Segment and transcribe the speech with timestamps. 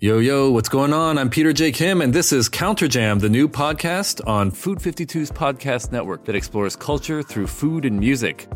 [0.00, 1.18] Yo, yo, what's going on?
[1.18, 1.72] I'm Peter J.
[1.72, 6.36] Kim, and this is Counter Jam, the new podcast on Food 52's podcast network that
[6.36, 8.46] explores culture through food and music.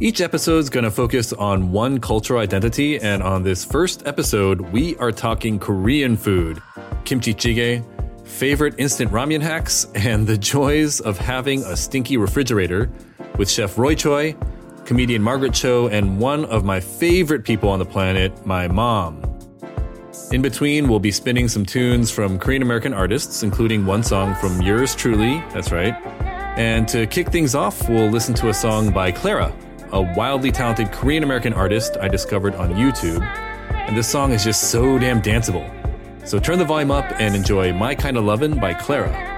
[0.00, 4.62] Each episode is going to focus on one cultural identity, and on this first episode,
[4.62, 6.62] we are talking Korean food,
[7.04, 7.84] kimchi jjigae,
[8.26, 12.90] favorite instant ramen hacks, and the joys of having a stinky refrigerator
[13.36, 14.34] with Chef Roy Choi,
[14.86, 19.37] comedian Margaret Cho, and one of my favorite people on the planet, my mom.
[20.30, 24.60] In between, we'll be spinning some tunes from Korean American artists, including one song from
[24.60, 25.94] yours truly, that's right.
[26.58, 29.54] And to kick things off, we'll listen to a song by Clara,
[29.90, 33.22] a wildly talented Korean American artist I discovered on YouTube.
[33.72, 35.66] And this song is just so damn danceable.
[36.28, 39.37] So turn the volume up and enjoy My Kinda Lovin' by Clara.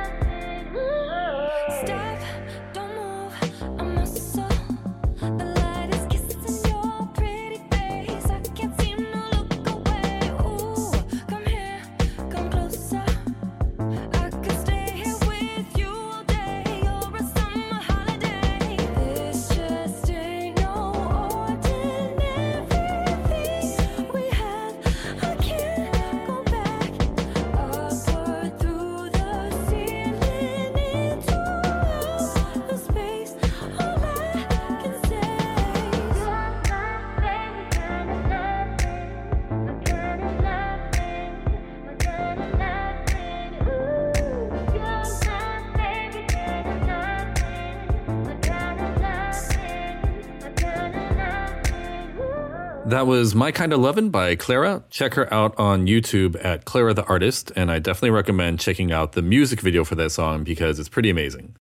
[53.20, 54.82] Was My Kind of Lovin' by Clara.
[54.88, 59.12] Check her out on YouTube at Clara the Artist, and I definitely recommend checking out
[59.12, 61.54] the music video for that song because it's pretty amazing.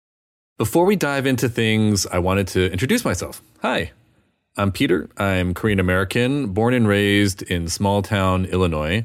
[0.57, 3.43] Before we dive into things, I wanted to introduce myself.
[3.63, 3.91] Hi,
[4.57, 5.09] I'm Peter.
[5.17, 9.05] I'm Korean American, born and raised in small town Illinois.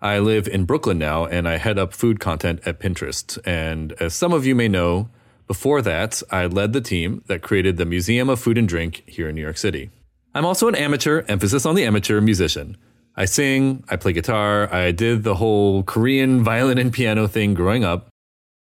[0.00, 3.38] I live in Brooklyn now, and I head up food content at Pinterest.
[3.44, 5.10] And as some of you may know,
[5.46, 9.28] before that, I led the team that created the Museum of Food and Drink here
[9.28, 9.90] in New York City.
[10.34, 12.76] I'm also an amateur, emphasis on the amateur musician.
[13.16, 17.84] I sing, I play guitar, I did the whole Korean violin and piano thing growing
[17.84, 18.08] up.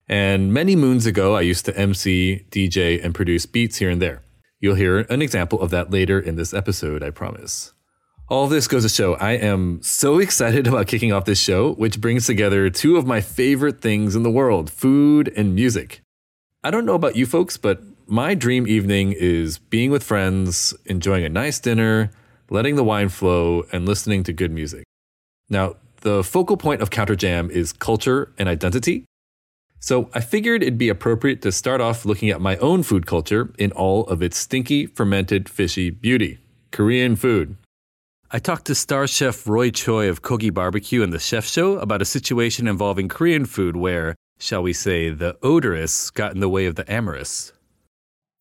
[0.07, 4.23] And many moons ago, I used to MC, DJ, and produce beats here and there.
[4.61, 7.73] You'll hear an example of that later in this episode, I promise.
[8.29, 11.99] All this goes to show I am so excited about kicking off this show, which
[11.99, 16.03] brings together two of my favorite things in the world food and music.
[16.63, 21.25] I don't know about you folks, but my dream evening is being with friends, enjoying
[21.25, 22.11] a nice dinner,
[22.51, 24.85] letting the wine flow, and listening to good music.
[25.49, 29.05] Now, the focal point of Counter Jam is culture and identity.
[29.81, 33.53] So I figured it'd be appropriate to start off looking at my own food culture
[33.59, 36.39] in all of its stinky, fermented, fishy beauty
[36.73, 37.57] Korean food.
[38.31, 42.03] I talked to star chef Roy Choi of Kogi Barbecue and the Chef Show about
[42.03, 46.67] a situation involving Korean food where, shall we say, the odorous got in the way
[46.67, 47.53] of the amorous.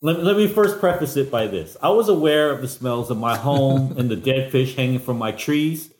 [0.04, 1.78] Let, let me first preface it by this.
[1.82, 5.18] I was aware of the smells of my home and the dead fish hanging from
[5.18, 5.92] my trees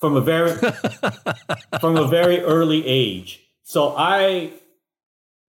[0.00, 0.52] from a very
[1.80, 3.40] from a very early age.
[3.62, 4.54] So I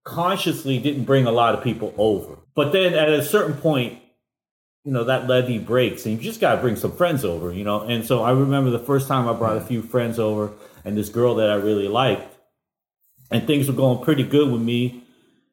[0.04, 2.40] consciously didn't bring a lot of people over.
[2.56, 4.00] But then at a certain point,
[4.84, 7.64] you know, that levee breaks and you just got to bring some friends over, you
[7.64, 7.84] know.
[7.84, 10.52] And so I remember the first time I brought a few friends over
[10.84, 12.36] and this girl that I really liked
[13.32, 15.03] and things were going pretty good with me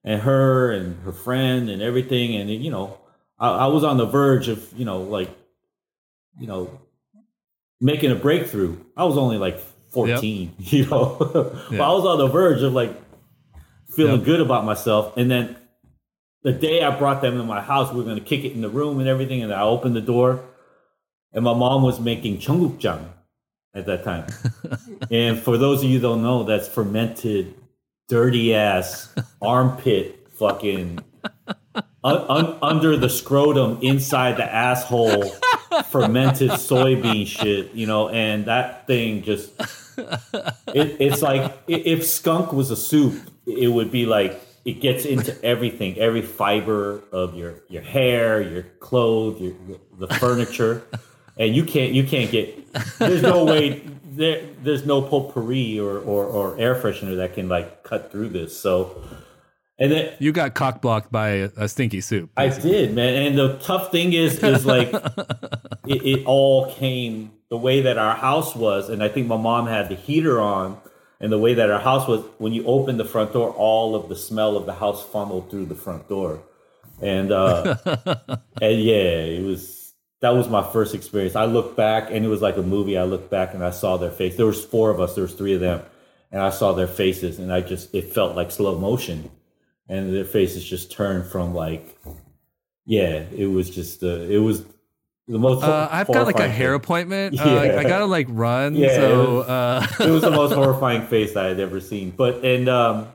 [0.05, 2.37] and her and her friend and everything.
[2.37, 2.99] And you know,
[3.39, 5.31] I, I was on the verge of you know like
[6.39, 6.81] you know
[7.81, 8.77] making a breakthrough.
[8.97, 9.61] I was only like
[9.91, 10.73] 14, yep.
[10.73, 12.95] you know, but I was on the verge of like
[13.91, 14.25] feeling yep.
[14.25, 15.17] good about myself.
[15.17, 15.57] And then
[16.43, 18.61] the day I brought them in my house, we were going to kick it in
[18.61, 19.43] the room and everything.
[19.43, 20.45] And I opened the door,
[21.33, 23.05] and my mom was making cheonggukjang
[23.75, 24.27] at that time.
[25.11, 27.55] and for those of you don't know, that's fermented
[28.11, 30.99] dirty ass armpit fucking
[32.05, 35.31] un- un- under the scrotum, inside the asshole,
[35.91, 39.51] fermented soybean shit, you know, and that thing just.
[40.73, 45.37] It, it's like if skunk was a soup, it would be like it gets into
[45.45, 49.53] everything, every fiber of your your hair, your clothes, your,
[49.99, 50.83] the furniture,
[51.37, 52.73] and you can't you can't get.
[52.99, 53.83] There's no way
[54.17, 54.43] there.
[54.63, 58.59] There's no potpourri or, or or air freshener that can like cut through this.
[58.59, 59.03] So,
[59.79, 62.31] and then You got cock blocked by a, a stinky soup.
[62.37, 63.15] I did, man.
[63.27, 64.89] And the tough thing is, is like
[65.87, 69.67] it, it all came the way that our house was, and I think my mom
[69.67, 70.79] had the heater on,
[71.21, 72.25] and the way that our house was.
[72.39, 75.67] When you open the front door, all of the smell of the house funneled through
[75.67, 76.43] the front door,
[77.01, 77.77] and uh,
[78.61, 79.80] and yeah, it was.
[80.21, 81.35] That was my first experience.
[81.35, 82.99] I looked back, and it was like a movie.
[82.99, 84.37] I looked back, and I saw their face.
[84.37, 85.15] There was four of us.
[85.15, 85.83] There was three of them,
[86.31, 89.31] and I saw their faces, and I just it felt like slow motion
[89.89, 91.99] and their faces just turned from like
[92.87, 94.65] yeah it was just uh, it was
[95.27, 96.77] the most Uh, I've got like a horrifying hair thing.
[96.77, 97.41] appointment.
[97.41, 97.79] Uh, Yeah.
[97.81, 98.75] I gotta like run.
[98.77, 102.11] Yeah, so it was- uh, it was the most horrifying face i had ever seen
[102.13, 103.09] but and um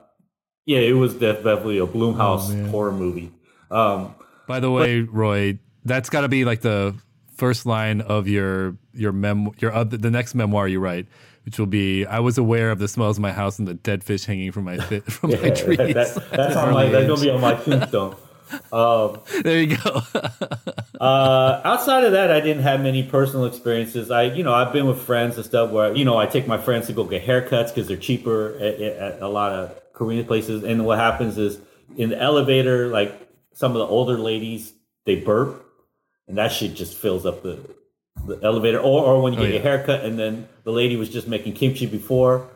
[0.65, 3.31] yeah it was definitely a Blumhouse Oh, horror movie
[3.71, 4.15] um
[4.47, 6.95] by the way, Roy, that's got to be like the
[7.35, 11.07] first line of your your mem your other the next memoir you write,
[11.45, 14.03] which will be I was aware of the smells of my house and the dead
[14.03, 15.77] fish hanging from my fi- from my yeah, trees.
[15.77, 18.15] that, that's on my that's gonna be on my tombstone
[18.71, 20.01] um there you go.
[20.99, 24.09] Uh, outside of that, I didn't have many personal experiences.
[24.09, 26.57] I, you know, I've been with friends and stuff where, you know, I take my
[26.57, 30.63] friends to go get haircuts because they're cheaper at, at a lot of Korean places.
[30.63, 31.59] And what happens is
[31.97, 34.73] in the elevator, like some of the older ladies,
[35.05, 35.64] they burp
[36.27, 37.59] and that shit just fills up the,
[38.25, 38.79] the elevator.
[38.79, 39.53] Or, or when you Oh, get yeah.
[39.55, 42.47] your haircut and then the lady was just making kimchi before,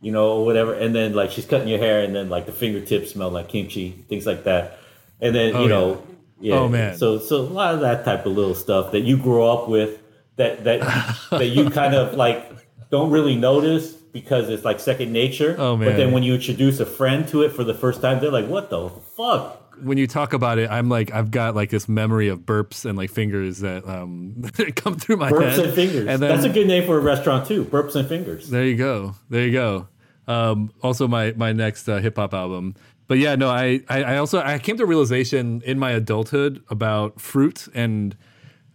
[0.00, 0.72] you know, or whatever.
[0.74, 3.90] And then like she's cutting your hair and then like the fingertips smell like kimchi,
[4.08, 4.78] things like that.
[5.20, 6.02] And then, Oh, you know,
[6.40, 6.54] yeah.
[6.56, 6.96] Oh, man.
[6.96, 9.98] So so a lot of that type of little stuff that you grow up with
[10.36, 10.80] that that
[11.30, 12.50] that you kind of like
[12.90, 15.54] don't really notice because it's like second nature.
[15.58, 15.88] Oh, man.
[15.90, 18.46] But then when you introduce a friend to it for the first time, they're like,
[18.46, 22.28] "What the fuck?" When you talk about it, I'm like I've got like this memory
[22.28, 24.42] of burps and like fingers that um
[24.76, 25.64] come through my Burps head.
[25.66, 26.06] and fingers.
[26.08, 27.64] And then That's a good name for a restaurant too.
[27.64, 28.50] Burps and fingers.
[28.50, 29.14] There you go.
[29.30, 29.88] There you go.
[30.26, 32.74] Um, also, my my next uh, hip hop album.
[33.06, 36.62] But yeah, no, I, I I also I came to a realization in my adulthood
[36.68, 38.14] about fruit and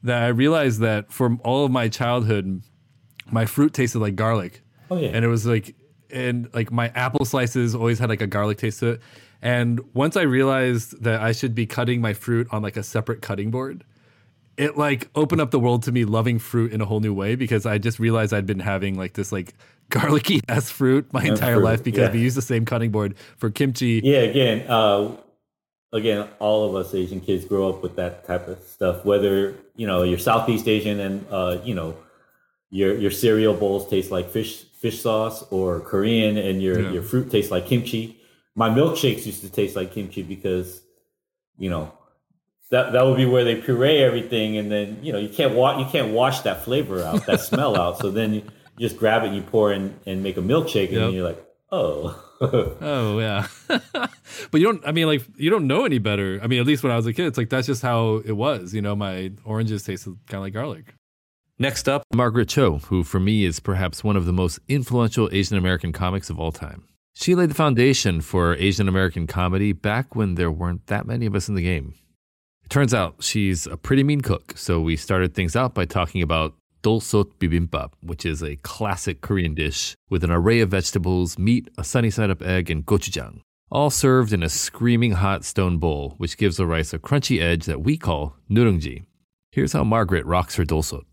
[0.01, 2.61] that I realized that for all of my childhood,
[3.31, 4.61] my fruit tasted like garlic.
[4.89, 5.09] Oh yeah.
[5.09, 5.75] And it was like,
[6.09, 9.01] and like my apple slices always had like a garlic taste to it.
[9.43, 13.21] And once I realized that I should be cutting my fruit on like a separate
[13.21, 13.83] cutting board,
[14.55, 17.35] it like opened up the world to me loving fruit in a whole new way
[17.35, 19.53] because I just realized I'd been having like this like
[19.89, 22.13] garlicky ass fruit my entire fruit, life because yeah.
[22.13, 23.99] we use the same cutting board for kimchi.
[24.01, 24.19] yeah.
[24.19, 25.11] Again, uh,
[25.91, 29.03] again, all of us Asian kids grow up with that type of stuff.
[29.03, 31.97] Whether you know you're Southeast Asian and uh, you know
[32.69, 36.91] your your cereal bowls taste like fish fish sauce, or Korean and your Yeah.
[36.91, 38.21] your fruit tastes like kimchi.
[38.55, 40.81] My milkshakes used to taste like kimchi because
[41.57, 41.91] you know
[42.71, 45.79] that that would be where they puree everything, and then you know you can't wa-
[45.79, 47.99] you can't wash that flavor out, that smell out.
[47.99, 48.43] So then you
[48.79, 51.01] just grab it, and you pour in and make a milkshake, and Yep.
[51.01, 52.19] then you're like, oh.
[52.81, 53.47] Oh yeah,
[53.93, 54.85] but you don't.
[54.85, 56.39] I mean, like you don't know any better.
[56.43, 58.33] I mean, at least when I was a kid, it's like that's just how it
[58.33, 58.73] was.
[58.73, 60.93] You know, my oranges tasted kind of like garlic.
[61.57, 65.55] Next up, Margaret Cho, who for me is perhaps one of the most influential Asian
[65.57, 66.83] American comics of all time.
[67.15, 71.35] She laid the foundation for Asian American comedy back when there weren't that many of
[71.35, 71.93] us in the game.
[72.63, 76.23] It turns out she's a pretty mean cook, so we started things out by talking
[76.23, 81.69] about dolsot bibimbap, which is a classic Korean dish with an array of vegetables, meat,
[81.77, 83.41] a sunny side up egg, and gochujang,
[83.71, 87.65] all served in a screaming hot stone bowl, which gives the rice a crunchy edge
[87.65, 89.05] that we call nurungji.
[89.51, 91.03] Here's how Margaret rocks her dolsot.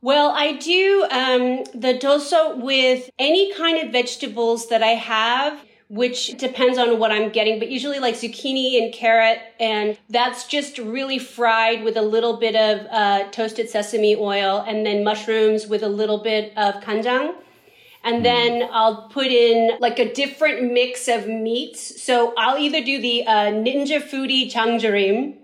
[0.00, 6.36] Well, I do um, the doso with any kind of vegetables that I have, which
[6.38, 9.40] depends on what I'm getting, but usually like zucchini and carrot.
[9.58, 14.86] And that's just really fried with a little bit of uh, toasted sesame oil and
[14.86, 17.34] then mushrooms with a little bit of kanjang.
[18.04, 22.00] And then I'll put in like a different mix of meats.
[22.00, 25.34] So I'll either do the uh, Ninja Foodi Jangjarim,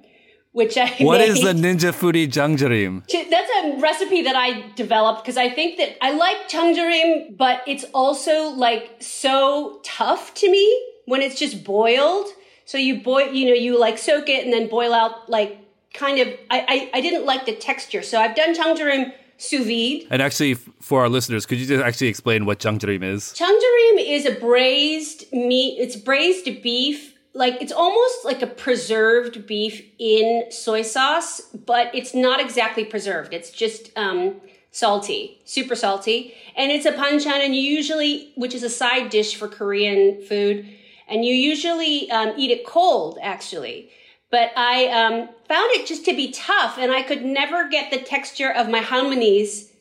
[0.54, 1.56] which I What is made.
[1.56, 3.02] the Ninja Foodi jangjarim?
[3.28, 7.84] That's a recipe that I developed because I think that I like changjarim, but it's
[7.92, 10.64] also like so tough to me
[11.06, 12.28] when it's just boiled.
[12.66, 15.58] So you boil, you know, you like soak it and then boil out like
[15.92, 16.28] kind of.
[16.50, 20.06] I I, I didn't like the texture, so I've done changjarim sous vide.
[20.10, 23.34] And actually, for our listeners, could you just actually explain what jangjarim is?
[23.36, 25.78] Changjarim is a braised meat.
[25.80, 32.14] It's braised beef like it's almost like a preserved beef in soy sauce, but it's
[32.14, 33.34] not exactly preserved.
[33.34, 37.44] It's just um, salty, super salty, and it's a panchan.
[37.44, 40.68] And you usually, which is a side dish for Korean food,
[41.08, 43.90] and you usually um, eat it cold, actually.
[44.30, 47.98] But I um, found it just to be tough, and I could never get the
[47.98, 49.72] texture of my harmonies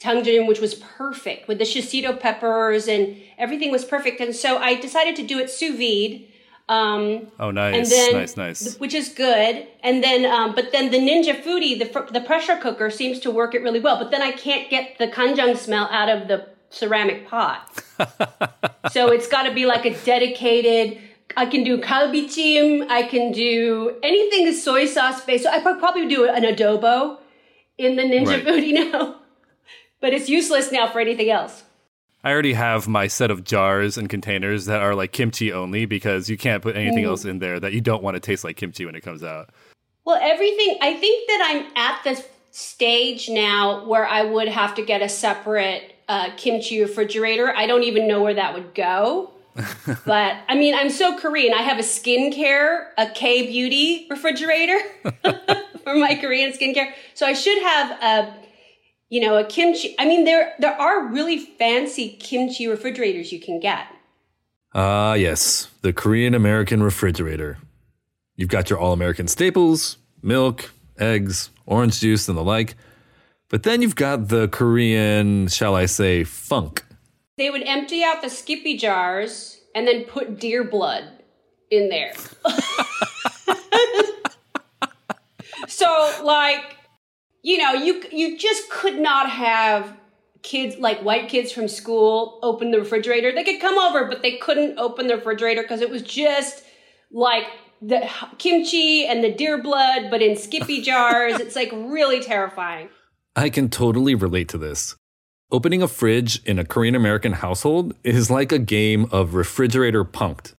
[0.00, 4.20] tangjin, which was perfect with the shishito peppers and everything was perfect.
[4.20, 6.26] And so I decided to do it sous vide.
[6.68, 8.78] Um, oh, nice, then, nice, nice.
[8.78, 9.66] Which is good.
[9.82, 13.54] And then, um, but then the Ninja Foodi, the the pressure cooker, seems to work
[13.54, 13.98] it really well.
[13.98, 17.82] But then I can't get the kanjang smell out of the ceramic pot.
[18.92, 20.98] so it's got to be like a dedicated.
[21.36, 22.88] I can do kalbichim.
[22.88, 25.44] I can do anything soy sauce based.
[25.44, 27.18] So I could probably do an adobo
[27.76, 28.44] in the Ninja right.
[28.44, 29.16] Foodi now
[30.04, 31.62] but it's useless now for anything else.
[32.24, 36.30] I already have my set of jars and containers that are like kimchi only because
[36.30, 37.08] you can't put anything mm.
[37.08, 39.50] else in there that you don't want to taste like kimchi when it comes out.
[40.06, 44.82] Well, everything, I think that I'm at the stage now where I would have to
[44.82, 47.54] get a separate uh, kimchi refrigerator.
[47.54, 49.30] I don't even know where that would go.
[50.06, 51.52] but I mean, I'm so Korean.
[51.52, 54.78] I have a skincare, a K beauty refrigerator
[55.84, 56.92] for my Korean skincare.
[57.12, 58.43] So I should have a
[59.08, 59.94] you know, a kimchi.
[59.98, 63.86] I mean, there there are really fancy kimchi refrigerators you can get.
[64.74, 67.58] Ah, uh, yes, the Korean American refrigerator.
[68.36, 72.74] You've got your all American staples, milk, eggs, orange juice, and the like.
[73.48, 76.84] But then you've got the Korean, shall I say, funk.
[77.36, 81.04] They would empty out the Skippy jars and then put deer blood
[81.70, 82.12] in there.
[85.68, 86.76] so, like,
[87.44, 89.94] you know, you you just could not have
[90.42, 93.32] kids like white kids from school open the refrigerator.
[93.32, 96.64] They could come over, but they couldn't open the refrigerator because it was just
[97.12, 97.44] like
[97.82, 98.08] the
[98.38, 101.38] kimchi and the deer blood, but in Skippy jars.
[101.38, 102.88] it's like really terrifying.
[103.36, 104.96] I can totally relate to this.
[105.52, 110.54] Opening a fridge in a Korean American household is like a game of refrigerator punked.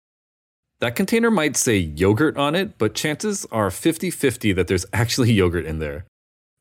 [0.80, 5.32] That container might say yogurt on it, but chances are 50 50 that there's actually
[5.40, 6.04] yogurt in there.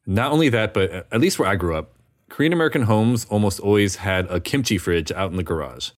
[0.05, 1.95] Not only that, but at least where I grew up,
[2.29, 5.91] Korean American homes almost always had a kimchi fridge out in the garage.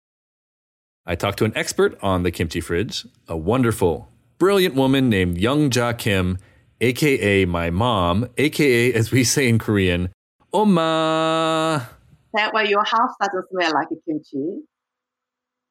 [1.06, 5.72] I talked to an expert on the kimchi fridge, a wonderful, brilliant woman named Young
[5.72, 6.38] Ja Kim,
[6.82, 10.10] aka my mom, aka, as we say in Korean,
[10.52, 11.90] Oma.
[12.34, 14.62] That way your house doesn't smell like a kimchi.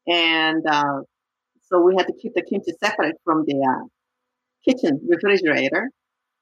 [0.06, 1.00] And uh,
[1.64, 3.84] so we had to keep the kimchi separate from the uh,
[4.64, 5.90] kitchen refrigerator.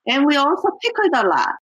[0.06, 1.54] And we also pickled a lot.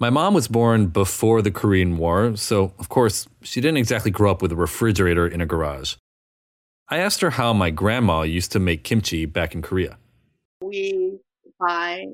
[0.00, 4.30] My mom was born before the Korean War, so of course, she didn't exactly grow
[4.30, 5.94] up with a refrigerator in a garage.
[6.88, 9.96] I asked her how my grandma used to make kimchi back in Korea.
[10.60, 11.18] We
[11.60, 12.06] buy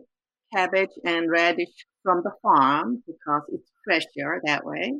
[0.55, 1.71] cabbage and radish
[2.03, 4.93] from the farm because it's fresher that way.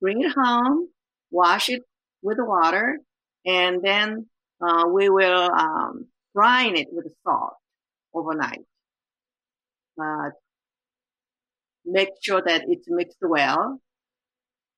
[0.00, 0.88] Bring it home,
[1.30, 1.82] wash it
[2.22, 2.98] with the water,
[3.44, 4.26] and then
[4.60, 7.54] uh, we will um, brine it with salt
[8.14, 8.60] overnight.
[10.00, 10.30] Uh,
[11.86, 13.80] make sure that it's mixed well.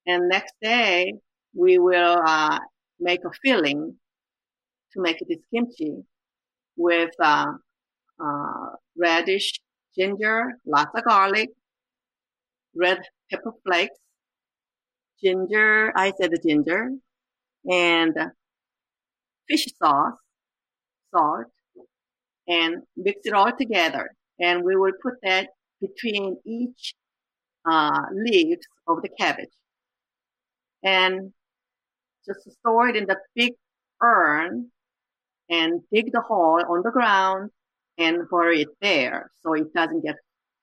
[0.07, 1.15] And next day,
[1.55, 2.59] we will uh,
[3.00, 3.97] make a filling
[4.93, 6.05] to make this kimchi
[6.77, 7.53] with uh,
[8.23, 9.61] uh, radish,
[9.97, 11.50] ginger, lots of garlic,
[12.75, 13.00] red
[13.31, 13.99] pepper flakes,
[15.23, 16.91] ginger, I said the ginger,
[17.71, 18.15] and
[19.49, 20.19] fish sauce,
[21.11, 21.47] salt,
[22.49, 24.11] and mix it all together.
[24.41, 25.49] And we will put that
[25.81, 26.95] between each
[27.71, 29.49] uh, leaves of the cabbage.
[30.83, 31.33] And
[32.27, 33.55] just store it in the big
[34.03, 34.71] urn
[35.51, 37.51] and dig the hole on the ground
[37.97, 40.17] and bury it there so it doesn't get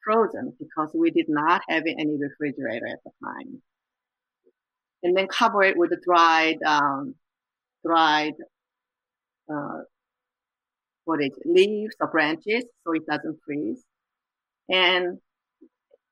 [0.04, 3.62] frozen because we did not have any refrigerator at the time.
[5.04, 7.16] And then cover it with the dried, um,
[7.86, 8.34] dried,
[9.52, 9.82] uh,
[11.06, 13.85] what is it, leaves or branches so it doesn't freeze.
[14.70, 15.20] And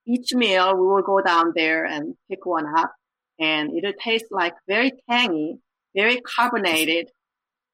[0.06, 2.94] each meal we will go down there and pick one up
[3.40, 5.58] and it'll taste like very tangy,
[5.96, 7.10] very carbonated,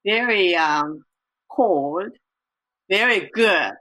[0.06, 1.04] very um,
[1.50, 2.12] cold,
[2.90, 3.74] very good.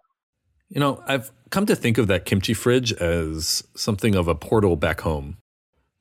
[0.68, 4.76] You know, I've come to think of that kimchi fridge as something of a portal
[4.76, 5.38] back home.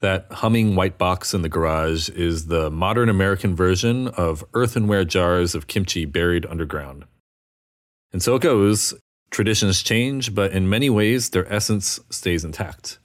[0.01, 5.55] That humming white box in the garage is the modern American version of earthenware jars
[5.55, 7.05] of kimchi buried underground.
[8.11, 8.93] And so it goes
[9.29, 12.97] Traditions change, but in many ways, their essence stays intact.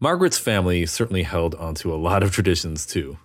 [0.00, 3.18] Margaret's family certainly held onto a lot of traditions too.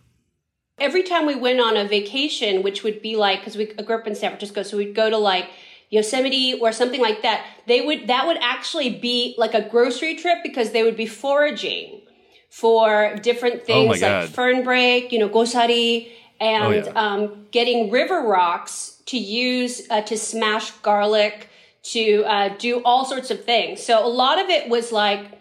[0.80, 4.08] Every time we went on a vacation, which would be like, because we grew up
[4.08, 5.50] in San Francisco, so we'd go to like
[5.90, 10.38] Yosemite or something like that, they would, that would actually be like a grocery trip
[10.42, 12.02] because they would be foraging
[12.50, 14.30] for different Oh things my like God.
[14.30, 16.92] fern break, you know, gosari, and Oh, yeah.
[16.96, 21.50] um, getting river rocks to use uh, to smash garlic,
[21.84, 23.84] to uh, do all sorts of things.
[23.84, 25.40] So a lot of it was like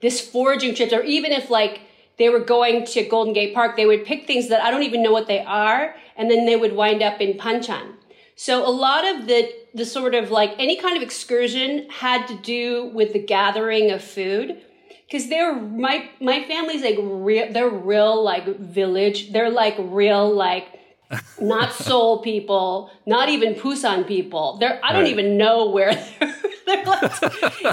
[0.00, 1.80] this foraging trips, or even if like
[2.18, 5.02] they were going to Golden Gate Park, they would pick things that I don't even
[5.02, 7.94] know what they are, and then they would wind up in Panchan.
[8.36, 12.36] So a lot of the the sort of like any kind of excursion had to
[12.36, 14.60] do with the gathering of food
[15.06, 20.80] because they're my my family's like real they're real like village they're like real like
[21.40, 24.56] not Seoul people not even Busan people.
[24.58, 25.10] They're I don't Right.
[25.10, 26.34] even know where they're,
[26.66, 27.02] they're like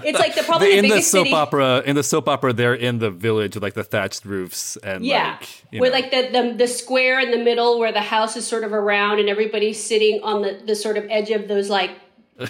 [0.05, 1.33] it's like they're probably the in the biggest soap city.
[1.35, 5.05] opera, in the soap opera, they're in the village with like the thatched roofs and
[5.05, 5.37] yeah.
[5.39, 5.99] like, you with know.
[5.99, 9.19] like the, the the square in the middle where the house is sort of around
[9.19, 11.91] and everybody's sitting on the the sort of edge of those like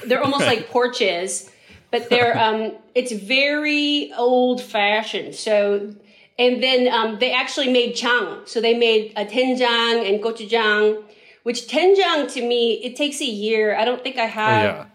[0.06, 1.50] they're almost like porches
[1.92, 5.94] but they're um it's very old fashioned so
[6.42, 8.42] and then um, they actually made chang.
[8.46, 11.04] So they made a doenjang and gochujang
[11.44, 13.76] which doenjang to me it takes a year.
[13.76, 14.86] I don't think i oh have yeah,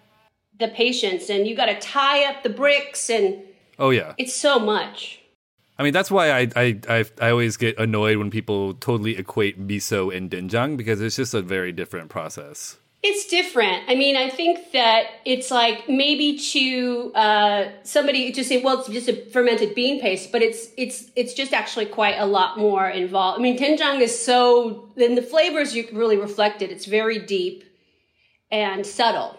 [0.59, 1.29] the patience.
[1.29, 3.43] And you got to tie up the bricks and
[3.79, 4.15] oh yeah.
[4.19, 5.21] it's so much.
[5.79, 9.61] I mean, that's why I, I I I always get annoyed when people totally equate
[9.61, 12.79] miso and doenjang because it's just a very different process.
[13.09, 13.85] It's different.
[13.87, 18.89] I mean, I think that it's like maybe to uh, somebody to say, well, it's
[18.89, 22.89] just a fermented bean paste, but it's it's it's just actually quite a lot more
[22.89, 23.39] involved.
[23.39, 26.73] I mean, doenjang is so then the flavors you can really reflect it.
[26.73, 27.63] It's very deep
[28.51, 29.39] and subtle.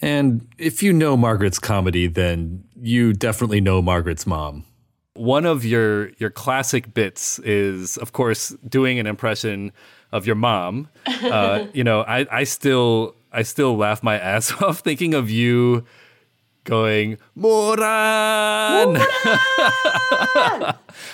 [0.00, 4.64] And if you know Margaret's comedy, then you definitely know Margaret's mom.
[5.14, 9.70] One of your your classic bits is, of course, doing an impression
[10.14, 10.88] of your mom.
[11.06, 15.84] Uh, you know, I, I still I still laugh my ass off thinking of you
[16.62, 18.96] going Moran.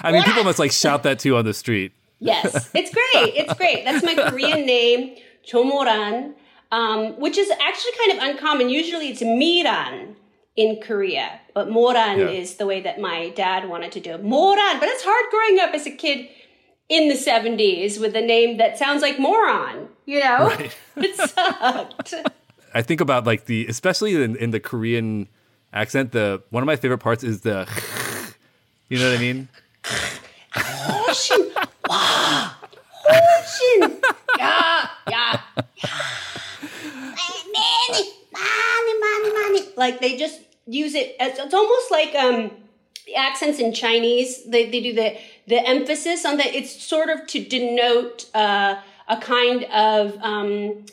[0.02, 1.92] I mean, people must like shout that to you on the street.
[2.20, 3.34] Yes, it's great.
[3.34, 3.84] It's great.
[3.84, 5.16] That's my Korean name,
[5.50, 6.34] Chomoran,
[6.70, 8.68] um, which is actually kind of uncommon.
[8.68, 10.16] Usually it's Miran
[10.56, 12.26] in Korea, but Moran Yeah.
[12.28, 14.22] is the way that my dad wanted to do it.
[14.22, 16.28] Moran, but it's hard growing up as a kid
[16.90, 20.48] in the 70s with a name that sounds like moron, you know?
[20.48, 20.76] Right.
[20.96, 22.14] it sucked.
[22.74, 25.28] I think about like the, especially in, in, the Korean
[25.72, 27.66] accent, the one of my favorite parts is the,
[28.88, 29.48] you know what I mean?
[39.80, 42.52] like they just use it as, it's almost like um
[43.16, 46.54] accents in Chinese, they, they do the, the emphasis on that.
[46.54, 50.84] It's sort of to denote uh, a kind of, um,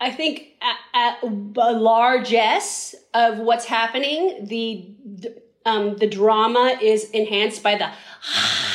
[0.00, 0.48] I think,
[0.94, 4.46] a, a, largesse of what's happening.
[4.46, 7.90] The, the, um, the drama is enhanced by the.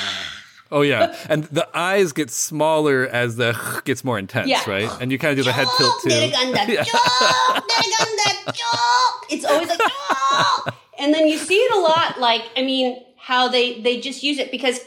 [0.72, 4.70] Oh yeah, and the eyes get smaller as the gets more intense, yeah.
[4.70, 4.88] right?
[5.02, 6.10] And you kind of do the head tilt too.
[9.30, 9.80] it's always like
[11.00, 12.20] and then you see it a lot.
[12.20, 14.80] Like, I mean, how they they just use it because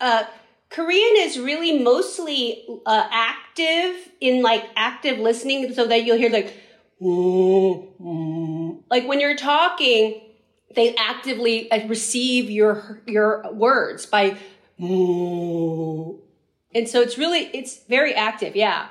[0.00, 0.24] uh,
[0.70, 6.56] Korean is really mostly uh, active in like active listening, so that you'll hear like,
[8.90, 10.20] like when you're talking,
[10.74, 14.36] they actively uh, receive your your words by.
[16.74, 18.88] And so it's really it's very active, yeah.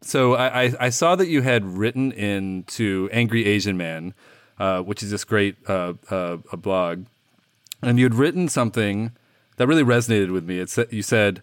[0.00, 4.14] So I, I, I saw that you had written in to Angry Asian Man,
[4.58, 7.06] uh, which is this great uh, uh, a blog,
[7.82, 9.12] and you had written something
[9.56, 10.58] that really resonated with me.
[10.58, 11.42] It said you said,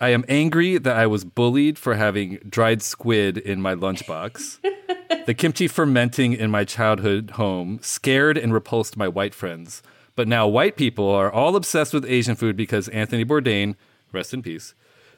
[0.00, 4.58] "I am angry that I was bullied for having dried squid in my lunchbox."
[5.26, 9.82] the kimchi fermenting in my childhood home scared and repulsed my white friends.
[10.14, 13.76] But now white people are all obsessed with Asian food because Anthony Bourdain,
[14.12, 14.74] rest in peace,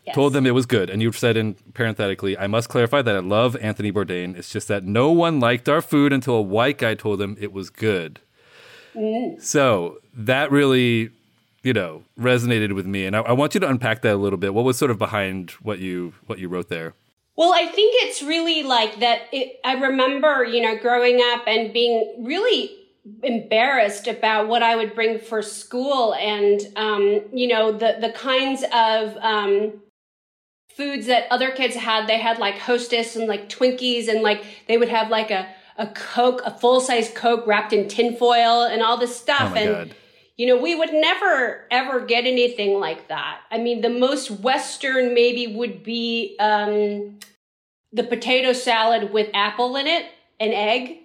[0.09, 0.15] Yes.
[0.15, 0.89] told them it was good.
[0.89, 4.37] And you said in parenthetically, I must clarify that I love Anthony Bourdain.
[4.39, 7.53] It's just that no one liked our food until a white guy told them it
[7.53, 8.21] was good.
[9.39, 11.11] So that really,
[11.63, 13.05] you know, resonated with me.
[13.05, 14.55] And I, I want you to unpack that a little bit.
[14.55, 16.95] What was sort of behind what you what you wrote there?
[17.37, 19.23] Well, I think it's really like that.
[19.31, 22.75] It, I remember, you know, growing up and being really
[23.23, 28.65] embarrassed about what I would bring for school, and um, you know, the the kinds
[28.75, 29.81] of um,
[30.79, 32.07] foods that other kids had.
[32.07, 35.89] They had like Hostess and like Twinkies, and like they would have like a a
[35.89, 39.51] Coke, a full size Coke wrapped in tinfoil, and all this stuff.
[39.51, 39.97] Oh my and god.
[40.37, 43.41] you know, we would never ever get anything like that.
[43.51, 47.19] I mean, the most Western maybe would be um,
[47.93, 50.07] the potato salad with apple in it,
[50.39, 50.99] an egg,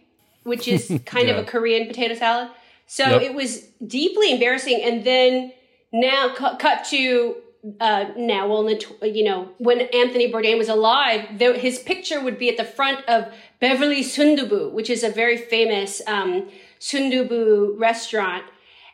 [0.44, 1.36] which is kind yeah.
[1.36, 2.50] of a Korean potato salad.
[2.86, 3.22] So yep.
[3.24, 4.82] it was deeply embarrassing.
[4.84, 5.52] And then
[5.92, 7.36] now cu- cut to
[7.80, 8.69] uh, now, well,
[9.04, 13.08] you know, when Anthony Bourdain was alive, there, his picture would be at the front
[13.08, 16.49] of Beverly Sundubu, which is a very famous um,
[16.80, 18.43] Sundubu restaurant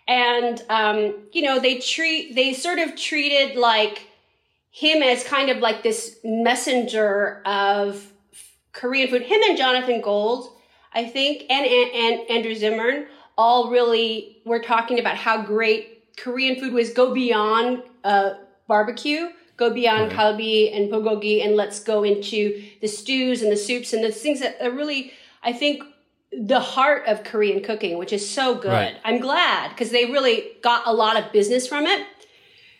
[0.09, 4.07] and um, you know they treat they sort of treated like
[4.71, 8.11] him as kind of like this messenger of
[8.73, 9.21] Korean food.
[9.21, 10.51] Him and Jonathan Gold,
[10.93, 13.05] I think, and and, and Andrew Zimmern
[13.37, 16.91] all really were talking about how great Korean food was.
[16.91, 18.33] Go beyond uh,
[18.69, 19.27] barbecue.
[19.57, 20.17] Go beyond right.
[20.17, 24.39] kalbi and bulgogi, and let's go into the stews and the soups and the things
[24.39, 25.11] that are really,
[25.43, 25.83] I think,
[26.31, 28.71] the heart of Korean cooking, which is so good.
[28.71, 28.95] Right.
[29.03, 32.07] I'm glad because they really got a lot of business from it.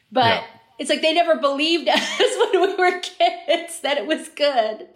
[0.10, 0.44] But yeah.
[0.78, 4.88] it's like they never believed us when we were kids that it was good.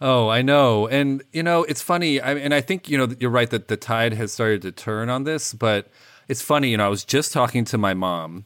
[0.00, 0.88] Oh, I know.
[0.88, 2.20] And, you know, it's funny.
[2.20, 5.08] I, and I think, you know, you're right that the tide has started to turn
[5.08, 5.54] on this.
[5.54, 5.88] But
[6.28, 8.44] it's funny, you know, I was just talking to my mom,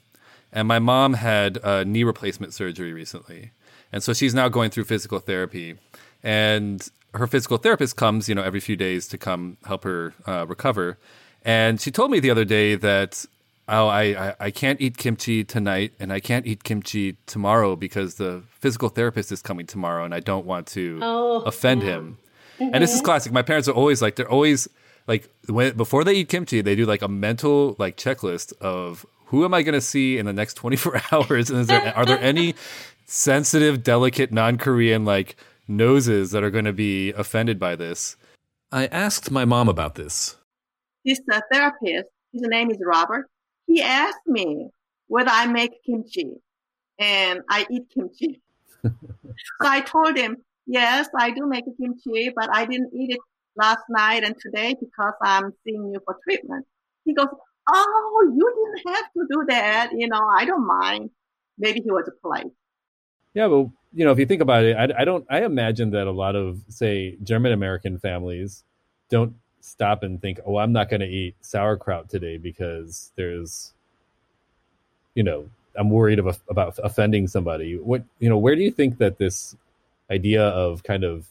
[0.53, 3.53] and my mom had a knee replacement surgery recently.
[3.93, 5.77] And so she's now going through physical therapy.
[6.23, 10.47] And her physical therapist comes, you know, every few days to come help her uh,
[10.47, 10.99] recover.
[11.43, 13.25] And she told me the other day that
[13.69, 18.15] oh, I, I, I can't eat kimchi tonight and I can't eat kimchi tomorrow because
[18.15, 21.91] the physical therapist is coming tomorrow and I don't want to oh, offend yeah.
[21.91, 22.19] him.
[22.59, 22.75] Mm-hmm.
[22.75, 23.05] And this is mm-hmm.
[23.05, 23.33] classic.
[23.33, 24.69] My parents are always like they're always
[25.07, 29.45] like when before they eat kimchi, they do like a mental like checklist of who
[29.45, 32.21] am I going to see in the next 24 hours and is there are there
[32.21, 32.55] any
[33.07, 35.37] sensitive, delicate non-Korean like
[35.67, 38.17] noses that are going to be offended by this.
[38.73, 40.37] I asked my mom about this.
[41.05, 42.09] He's a therapist.
[42.33, 43.27] His name is Robert.
[43.67, 44.69] He asked me
[45.07, 46.33] whether I make kimchi
[46.99, 48.41] and I eat kimchi.
[48.85, 48.91] so
[49.61, 50.37] I told him,
[50.67, 53.21] yes, I do make kimchi, but I didn't eat it
[53.57, 56.67] last night and today because I'm seeing you for treatment.
[57.05, 57.29] He goes,
[57.69, 59.91] oh, you didn't have to do that.
[59.93, 61.11] You know, I don't mind.
[61.59, 62.47] Maybe he was polite.
[63.35, 65.25] Yeah, but you know, if you think about it, I, I don't.
[65.31, 68.65] I imagine that a lot of, say, German American families
[69.09, 73.73] don't stop and think, "Oh, I'm not going to eat sauerkraut today because there's,
[75.15, 78.99] you know, I'm worried about, about offending somebody." What you know, where do you think
[78.99, 79.57] that this
[80.11, 81.27] idea of kind of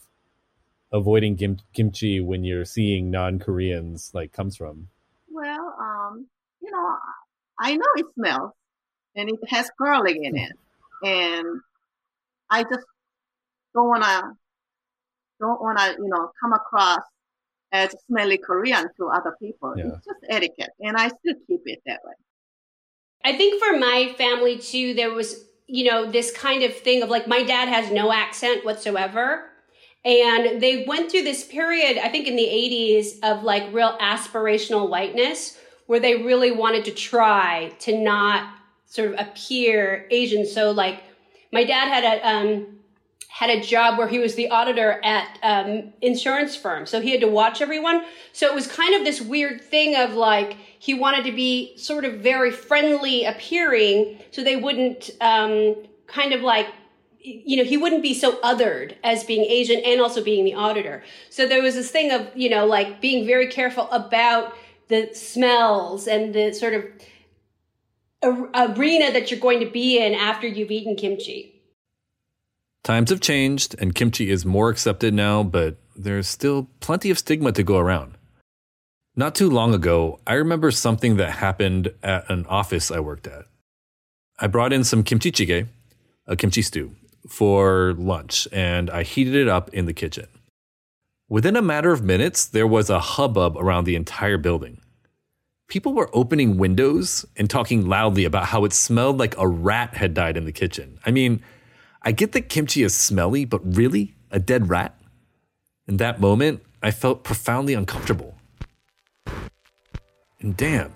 [0.92, 4.88] avoiding kim- kimchi when you're seeing non-Koreans like comes from?
[6.70, 6.96] Well, you know,
[7.58, 8.52] I know it smells
[9.16, 10.44] and it has garlic in hmm.
[10.44, 10.52] it,
[11.02, 11.60] and
[12.50, 12.86] I just
[13.74, 14.36] don't wanna
[15.40, 17.02] don't wanna you know come across
[17.72, 19.74] as smelly Korean to other people.
[19.76, 19.84] Yeah.
[19.86, 22.14] It's just etiquette, and I still keep it that way.
[23.24, 27.08] I think for my family too, there was you know this kind of thing of
[27.08, 29.44] like my dad has no accent whatsoever.
[30.04, 34.88] And they went through this period, I think in the 80s, of like real aspirational
[34.88, 40.46] whiteness, where they really wanted to try to not sort of appear Asian.
[40.46, 41.02] So, like,
[41.50, 42.78] my dad had a um,
[43.28, 47.22] had a job where he was the auditor at um, insurance firm, so he had
[47.22, 48.04] to watch everyone.
[48.32, 52.04] So it was kind of this weird thing of like he wanted to be sort
[52.04, 55.74] of very friendly appearing, so they wouldn't um,
[56.06, 56.66] kind of like
[57.20, 61.02] you know, he wouldn't be so othered as being Asian and also being the auditor.
[61.30, 64.54] So there was this thing of, you know, like being very careful about
[64.88, 66.84] the smells and the sort of
[68.22, 71.54] arena that you're going to be in after you've eaten kimchi.
[72.82, 77.52] Times have changed and kimchi is more accepted now, but there's still plenty of stigma
[77.52, 78.14] to go around.
[79.14, 83.46] Not too long ago, I remember something that happened at an office I worked at.
[84.38, 85.66] I brought in some kimchi jjigae,
[86.26, 86.94] a kimchi stew,
[87.28, 90.28] for lunch, and I heated it up in the kitchen.
[91.28, 94.80] Within a matter of minutes, there was a hubbub around the entire building
[95.68, 100.14] people were opening windows and talking loudly about how it smelled like a rat had
[100.14, 100.98] died in the kitchen.
[101.06, 101.42] I mean,
[102.02, 104.14] I get that kimchi is smelly, but really?
[104.30, 104.98] A dead rat?
[105.86, 108.34] In that moment, I felt profoundly uncomfortable.
[110.40, 110.92] And damn,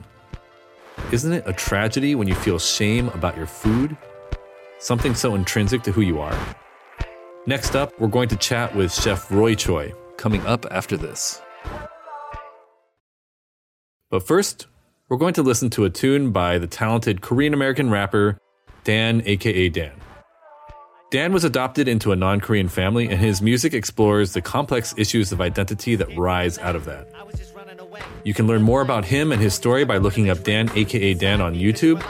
[1.11, 3.97] isn't it a tragedy when you feel shame about your food?
[4.79, 6.39] Something so intrinsic to who you are?
[7.47, 9.93] Next up, we're going to chat with Chef Roy Choi,
[10.23, 11.43] coming up after this.
[14.09, 14.69] But first,
[15.09, 18.39] we're going to listen to a tune by the talented Korean American rapper
[18.85, 19.93] Dan, aka Dan.
[21.11, 25.33] Dan was adopted into a non Korean family, and his music explores the complex issues
[25.33, 27.09] of identity that rise out of that.
[28.25, 31.41] You can learn more about him and his story by looking up Dan, aka Dan,
[31.41, 32.03] on YouTube.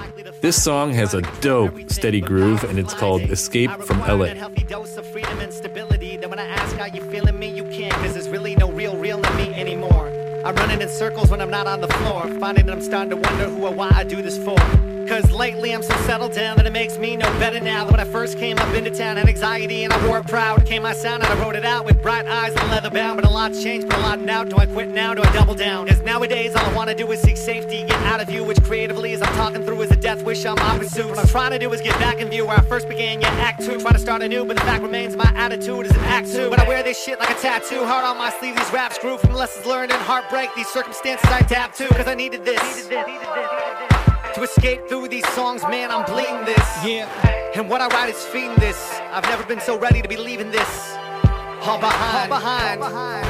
[0.43, 4.35] This song has a dope, steady groove, and it's called Escape from LA
[9.63, 9.92] anymore.
[10.45, 13.17] I'm running in circles when I'm not on the floor, finding that I'm starting to
[13.17, 14.57] wonder who or why I do this for.
[15.07, 18.01] Cause lately I'm so settled down that it makes me no better now than when
[18.01, 19.17] I first came up into town.
[19.17, 20.65] Had anxiety and I wore it proud.
[20.65, 23.21] Came my sound and I wrote it out with bright eyes and leather bound.
[23.21, 24.45] But a lot's changed, but a lot now.
[24.45, 25.13] Do I quit now?
[25.13, 25.89] Do I double down?
[25.89, 29.13] Cause nowadays all I wanna do is seek safety, get out of view, which creatively
[29.13, 31.09] as I'm talking through is a death wish on my pursuit.
[31.09, 33.29] What I'm trying to do is get back in view where I first began, yeah,
[33.29, 33.81] act two.
[33.81, 36.49] Try to start anew, but the fact remains my attitude is an act two.
[36.49, 37.85] But I wear this shit like a tattoo.
[37.85, 40.32] Hard on my sleeve, these raps grew from lessons learned and heartbreak.
[40.33, 42.61] These circumstances I tap to, cause I needed this.
[42.63, 43.07] Needed this.
[43.07, 44.35] Needed this.
[44.35, 46.85] To escape through these songs, man, I'm bleeding this.
[46.85, 47.07] Yeah.
[47.55, 48.99] And what I write is feeding this.
[49.13, 50.97] I've never been so ready to be leaving this.
[51.63, 52.33] All behind.
[52.33, 52.83] All behind.
[52.83, 53.27] All behind.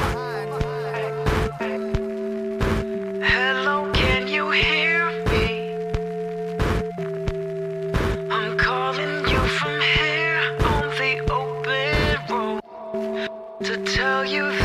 [3.24, 5.74] Hello, can you hear me?
[8.30, 12.60] I'm calling you from here on the open
[12.94, 13.28] road
[13.64, 14.61] to tell you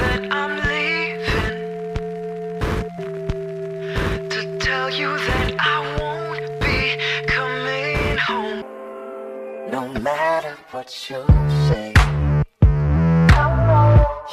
[9.71, 11.25] No matter what you
[11.67, 11.93] say,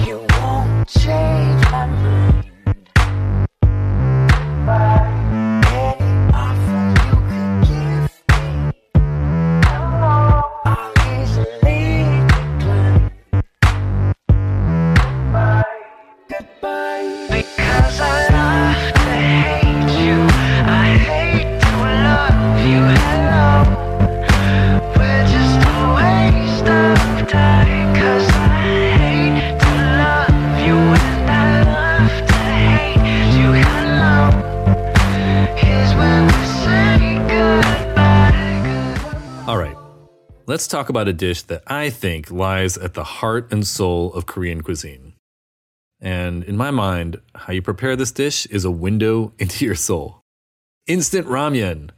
[0.07, 2.23] you won't change my mind.
[40.54, 44.26] Let's talk about a dish that I think lies at the heart and soul of
[44.26, 45.14] Korean cuisine.
[46.00, 50.20] And in my mind, how you prepare this dish is a window into your soul.
[50.86, 51.90] Instant ramen.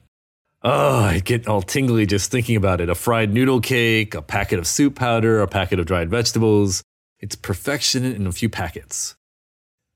[0.62, 2.88] Oh, I get all tingly just thinking about it.
[2.88, 6.82] A fried noodle cake, a packet of soup powder, a packet of dried vegetables.
[7.20, 9.16] It's perfection in a few packets.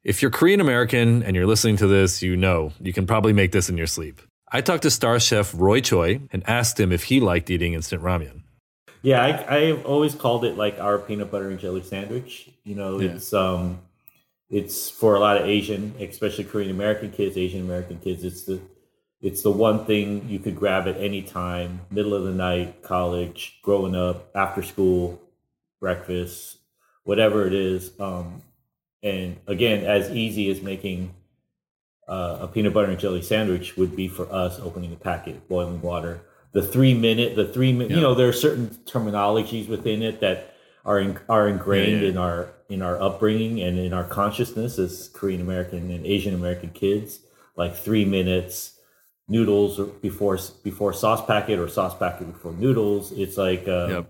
[0.04, 3.52] If you're Korean American and you're listening to this, you know you can probably make
[3.52, 4.20] this in your sleep.
[4.52, 8.02] I talked to star chef Roy Choi and asked him if he liked eating instant
[8.02, 8.39] ramen.
[9.02, 12.50] Yeah, I, I've always called it like our peanut butter and jelly sandwich.
[12.64, 13.10] You know, Yeah.
[13.12, 13.80] it's um,
[14.50, 18.24] it's for a lot of Asian, especially Korean American kids, Asian American kids.
[18.24, 18.60] It's the
[19.22, 23.58] it's the one thing you could grab at any time, middle of the night, college,
[23.62, 25.20] growing up, after school,
[25.78, 26.56] breakfast,
[27.04, 27.92] whatever it is.
[28.00, 28.42] Um,
[29.02, 31.14] and again, as easy as making
[32.08, 35.80] uh, a peanut butter and jelly sandwich would be for us opening a packet, boiling
[35.82, 36.22] water.
[36.52, 40.54] The three minute, the three minute, you know, there are certain terminologies within it that
[40.84, 42.08] are in, are ingrained Yeah, yeah.
[42.08, 46.70] in our in our upbringing and in our consciousness as Korean American and Asian American
[46.70, 47.20] kids.
[47.56, 48.78] Like three minutes,
[49.28, 53.12] noodles before before sauce packet or sauce packet before noodles.
[53.12, 54.06] It's like uh, Yep.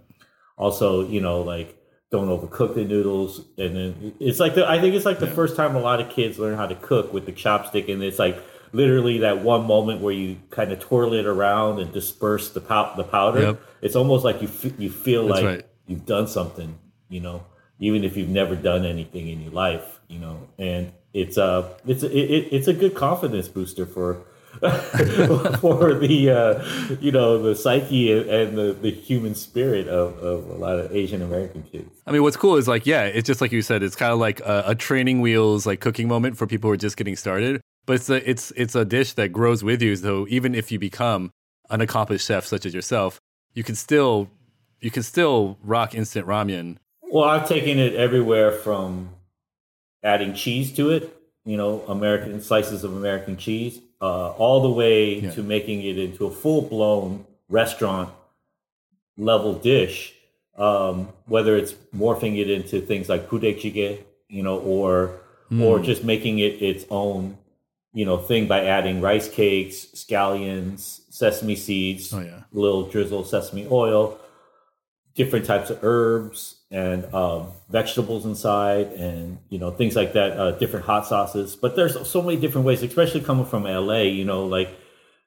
[0.56, 1.76] also you know like
[2.10, 5.32] don't overcook the noodles and then it's like the, i think it's like the Yeah.
[5.34, 8.18] first time a lot of kids learn how to cook with the chopstick and it's
[8.18, 8.36] like
[8.72, 12.94] literally that one moment where you kind of twirl it around and disperse the pow-
[12.96, 13.60] the powder Yep.
[13.82, 15.66] it's almost like you f- you feel That's like right.
[15.86, 16.78] you've done something
[17.08, 17.44] you know
[17.78, 22.02] even if you've never done anything in your life you know and it's a it's
[22.02, 24.22] a, it, it- it's a good confidence booster for
[25.60, 30.48] for the uh, you know the psyche and, and the, the human spirit of, of
[30.50, 31.88] a lot of Asian American kids.
[32.06, 34.18] I mean, what's cool is like, yeah, it's just like you said, it's kind of
[34.18, 37.60] like a, a training wheels, like cooking moment for people who are just getting started.
[37.86, 39.96] But it's a, it's it's a dish that grows with you.
[39.96, 41.30] So even if you become
[41.70, 43.20] an accomplished chef such as yourself,
[43.54, 44.28] you can still
[44.80, 46.76] you can still rock instant ramen.
[47.02, 49.10] Well, I've taken it everywhere from
[50.02, 51.14] adding cheese to it,
[51.44, 55.30] you know, American slices of American cheese, uh, all the way Yeah.
[55.32, 58.10] to making it into a full blown restaurant
[59.16, 60.14] level dish.
[60.56, 65.16] Um, whether it's morphing it into things like pudekjjigae, you know, or
[65.60, 65.84] or Mm.
[65.84, 67.36] just making it its own,
[67.92, 72.42] you know, thing by adding rice cakes, scallions, sesame seeds, Oh, yeah.
[72.52, 74.18] little drizzle of sesame oil,
[75.14, 80.38] different types of herbs and um, vegetables inside, and you know things like that.
[80.38, 84.02] Uh, different hot sauces, but there's so many different ways, especially coming from LA.
[84.02, 84.70] You know, like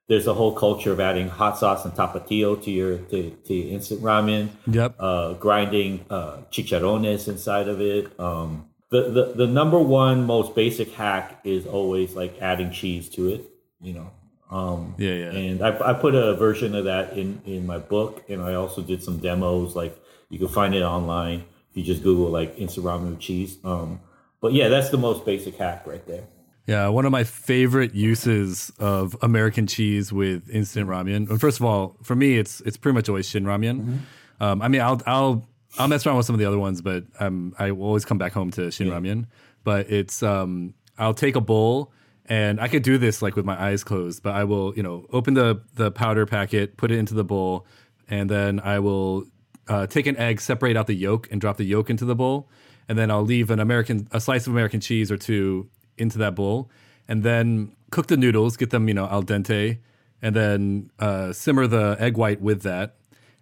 [0.08, 3.73] there's a whole culture of adding hot sauce and tapatio to your to, to your
[3.73, 4.95] instant ramen Yep.
[4.99, 10.91] uh, grinding uh, chicharrones inside of it, um, the, the the number one most basic
[10.91, 13.49] hack is always like adding cheese to it.
[13.82, 14.12] You know.
[14.51, 15.32] Um, Yeah, yeah.
[15.32, 18.84] And I, I put a version of that in in my book, and I also
[18.84, 19.75] did some demos.
[19.75, 19.97] Like
[20.29, 21.39] you can find it online
[21.71, 23.58] if you just Google like instant ramen with cheese.
[23.63, 23.99] Um,
[24.41, 26.25] but yeah, that's the most basic hack right there.
[26.67, 31.39] Yeah, one of my favorite uses of American cheese with instant ramen.
[31.39, 34.01] First of all, for me, it's it's pretty much always Shin ramen.
[34.39, 37.05] Um, I mean, I'll I'll I'll mess around with some of the other ones, but
[37.19, 39.25] um, I will always come back home to Shin ramen.
[39.63, 41.91] But it's um, I'll take a bowl
[42.25, 45.05] and I could do this like with my eyes closed, but I will you know
[45.12, 47.65] open the the powder packet, put it into the bowl,
[48.09, 49.25] and then I will
[49.67, 52.49] uh, take an egg, separate out the yolk, and drop the yolk into the bowl,
[52.88, 56.36] and then I'll leave an American a slice of American cheese or two into that
[56.36, 56.69] bowl,
[57.07, 59.79] and then cook the noodles, get them you know al dente,
[60.21, 62.95] and then uh, simmer the egg white with that,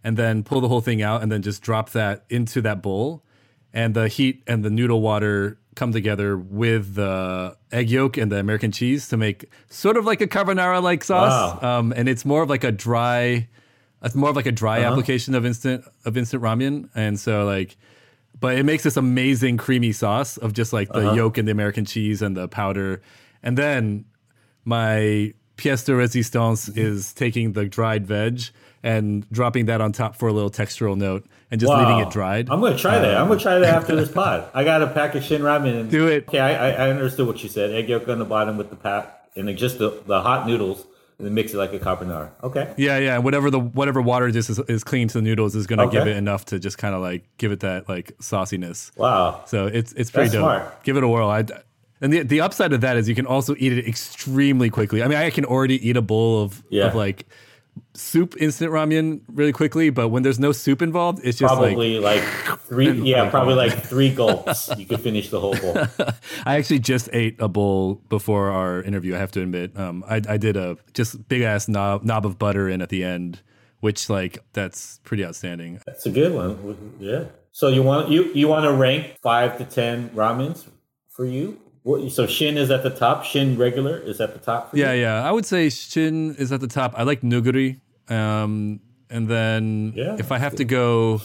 [0.03, 3.23] and then pull the whole thing out, and then just drop that into that bowl,
[3.73, 8.37] and the heat and the noodle water come together with the egg yolk and the
[8.37, 11.79] American cheese to make sort of like a carbonara like sauce, Wow.
[11.79, 13.47] um, and it's more of like a dry.
[14.03, 14.91] It's more of like a dry Uh-huh.
[14.91, 17.77] application of instant of instant ramen, and so like,
[18.39, 21.11] but it makes this amazing creamy sauce of just like Uh-huh.
[21.11, 23.01] the yolk and the American cheese and the powder,
[23.43, 24.05] and then
[24.65, 28.41] my pièce de résistance is taking the dried veg
[28.83, 32.49] and dropping that on top for a little textural note and just leaving it dried.
[32.49, 33.17] I'm gonna try that.
[33.17, 34.49] I'm gonna try that uh, after this pod.
[34.53, 35.81] I got a pack of Shin ramen.
[35.81, 36.27] And, Do it.
[36.27, 37.71] Okay, I, I I understood what you said.
[37.71, 40.85] Egg yolk on the bottom with the pat, and just the, the hot noodles,
[41.17, 42.29] and then mix it like a carbonara.
[42.43, 42.73] Okay.
[42.77, 43.17] Yeah, yeah.
[43.19, 46.17] Whatever the whatever water just is, is clean to the noodles is gonna give it
[46.17, 48.91] enough to just kind of like give it that like sauciness.
[48.97, 49.43] Wow.
[49.45, 50.41] So it's it's pretty That's dope.
[50.43, 50.83] smart.
[50.83, 51.29] Give it a whirl.
[51.29, 51.43] I,
[52.03, 55.03] and the the upside of that is you can also eat it extremely quickly.
[55.03, 56.87] I mean, I can already eat a bowl of Yeah.
[56.87, 57.27] of like
[57.93, 61.99] soup instant ramen really quickly, but when there's no soup involved, it's just like Probably
[61.99, 62.23] like,
[62.62, 62.91] three.
[63.01, 64.69] Yeah, probably like three gulps.
[64.77, 65.75] You could finish the whole bowl.
[66.45, 69.15] I actually just ate a bowl before our interview.
[69.15, 72.39] I have to admit, um, I, I did a just big ass knob, knob of
[72.39, 73.41] butter in at the end,
[73.80, 75.82] which like that's pretty outstanding.
[75.86, 76.95] That's a good one.
[76.99, 77.25] Yeah.
[77.51, 80.65] So you want you you want to rank five to ten ramens
[81.10, 81.60] for you?
[81.83, 83.23] So Shin is at the top.
[83.23, 84.71] Shin regular is at the top.
[84.71, 85.01] For Yeah, you?
[85.01, 85.27] yeah.
[85.27, 86.93] I would say Shin is at the top.
[86.95, 87.79] I like Neoguri.
[88.09, 91.21] Um, and then Yeah, if I have to go,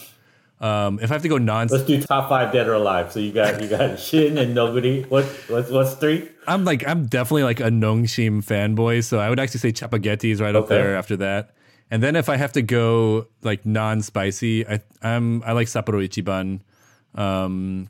[0.61, 3.13] um, if I have to go non, Let's do top five dead or alive.
[3.13, 5.03] So you got you got Shin and Nobody.
[5.03, 6.29] What what's what's three?
[6.47, 10.41] I'm like I'm definitely like a Nongshim fanboy, so I would actually say Chapagetti is
[10.41, 11.55] right up there after that.
[11.91, 16.61] And then if I have to go like non-spicy, I I'm I like Sapporo Ichiban.
[17.21, 17.89] Um,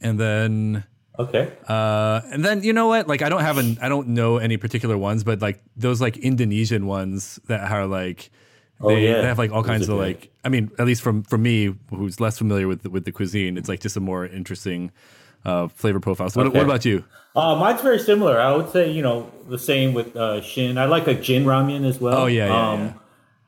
[0.00, 0.84] and then
[1.24, 1.52] Okay.
[1.68, 3.08] uh, and then you know what?
[3.08, 6.16] Like I don't have an I don't know any particular ones, but like those like
[6.18, 8.30] Indonesian ones that are like
[8.82, 9.20] Oh, they, yeah.
[9.20, 10.06] they have like all kinds of good.
[10.16, 13.58] like I mean at least from from me who's less familiar with with the cuisine,
[13.58, 14.90] it's like just a more interesting
[15.44, 16.30] uh, flavor profile.
[16.30, 16.58] So what, Okay.
[16.58, 17.04] what about you?
[17.36, 18.40] Uh, mine's very similar.
[18.40, 20.76] I would say, you know, the same with uh, Shin.
[20.78, 22.16] I like a Jin ramen as well.
[22.22, 22.94] Oh, yeah, yeah, um,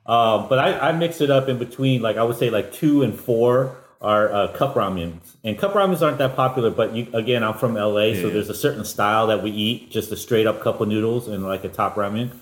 [0.07, 2.01] Uh, but I, I mix it up in between.
[2.03, 5.19] Like I would say, like two and four are uh, cup ramen.
[5.45, 6.71] and cup ramens aren't that popular.
[6.71, 10.11] But you, again, I'm from LA, so there's a certain style that we eat, just
[10.13, 12.33] a straight up cup of noodles and like a top ramen.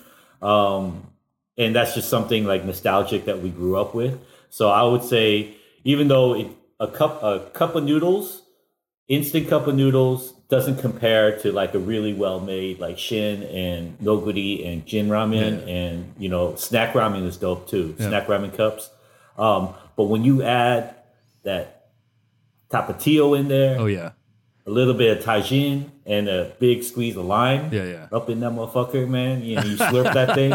[0.41, 1.07] Um,
[1.57, 4.19] and that's just something like nostalgic that we grew up with.
[4.49, 6.47] So I would say, even though it,
[6.79, 8.41] a cup a cup of noodles,
[9.07, 13.97] instant cup of noodles doesn't compare to like a really well made like Shin and
[13.99, 15.73] Neoguri and Jin ramen Yeah.
[15.73, 17.95] and you know snack ramen is dope too.
[17.99, 18.07] Yeah.
[18.07, 18.89] Snack ramen cups.
[19.37, 20.95] Um, but when you add
[21.43, 21.89] that
[22.69, 24.11] tapatio in there, Oh yeah,
[24.65, 28.07] a little bit of tajin and a big squeeze of lime yeah, yeah.
[28.11, 29.43] up in that motherfucker, man.
[29.43, 30.53] You, know, you slurp that thing.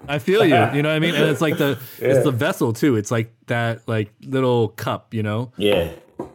[0.08, 0.54] I feel you.
[0.54, 1.14] You know what I mean?
[1.14, 2.96] And it's like the it's the vessel too.
[2.96, 5.14] It's like that like little cup.
[5.14, 5.52] You know?
[5.56, 5.90] yeah,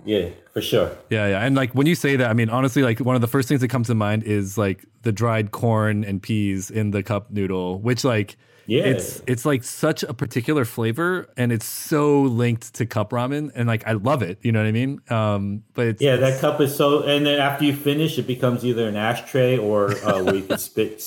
[0.06, 0.96] yeah, for sure.
[1.10, 1.40] Yeah, yeah.
[1.46, 3.62] And like when you say that, I mean honestly, like one of the first things
[3.62, 7.80] that comes to mind is like the dried corn and peas in the cup noodle,
[7.82, 8.84] which like Yeah.
[8.84, 13.68] it's it's like such a particular flavor and it's so linked to cup ramen and
[13.68, 14.38] like I love it.
[14.44, 15.02] You know what I mean?
[15.10, 17.02] Um, but it's, Yeah, that cup is so.
[17.04, 20.58] And then after you finish, it becomes either an ashtray or uh, where you can
[20.60, 21.02] spit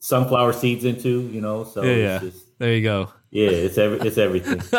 [0.00, 1.30] sunflower seeds into.
[1.32, 2.30] You know, so yeah, it's yeah.
[2.30, 3.12] just, There you go.
[3.30, 4.58] yeah, it's every, it's everything.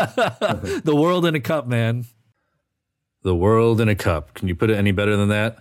[0.83, 2.05] the world in a cup, man.
[3.23, 4.33] The world in a cup.
[4.33, 5.57] Can you put it any better than that?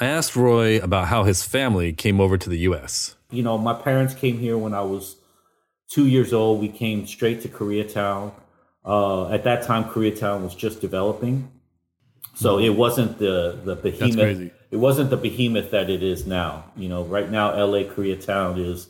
[0.00, 3.14] I asked Roy about how his family came over to the US.
[3.30, 5.16] you know, my parents came here when I was
[5.88, 6.60] two years old.
[6.60, 8.32] We came straight to Koreatown.
[8.84, 11.50] Uh, at that time, Koreatown was just developing,
[12.34, 14.16] so it wasn't the the behemoth.
[14.16, 14.50] crazy.
[14.70, 16.64] It wasn't the behemoth that it is now.
[16.76, 18.88] You know, right now, LA Koreatown is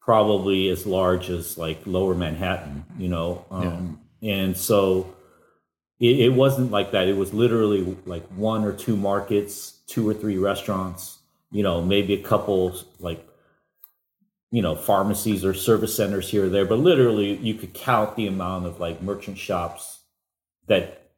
[0.00, 2.84] probably as large as like Lower Manhattan.
[2.96, 5.11] You know, um, and so
[6.02, 7.06] it, it wasn't like that.
[7.06, 11.18] It was literally like one or two markets, two or three restaurants,
[11.52, 13.24] you know, maybe a couple like
[14.50, 16.66] you know pharmacies or service centers here or there.
[16.66, 20.00] But literally you could count the amount of like merchant shops
[20.66, 21.12] that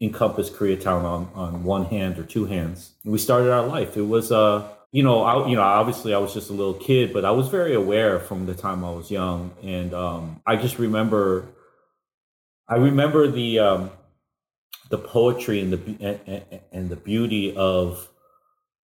[0.00, 2.92] encompass koreatown on on one hand or two hands.
[3.04, 3.94] We started our life.
[3.98, 7.12] It was uh you know I, you know obviously i was just a little kid
[7.12, 9.52] but i was very aware from the time i was young.
[9.62, 11.46] And um i just remember
[12.66, 13.90] i remember the um
[14.90, 18.08] the poetry and the and, and, the beauty of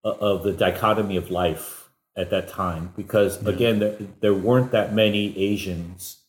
[0.03, 3.49] of the dichotomy of life at that time because yeah.
[3.49, 6.19] again there, there weren't that many asians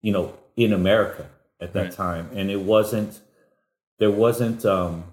[0.00, 1.28] you know in america
[1.60, 1.92] at that right.
[1.92, 3.20] time and it wasn't
[3.98, 5.04] there wasn't um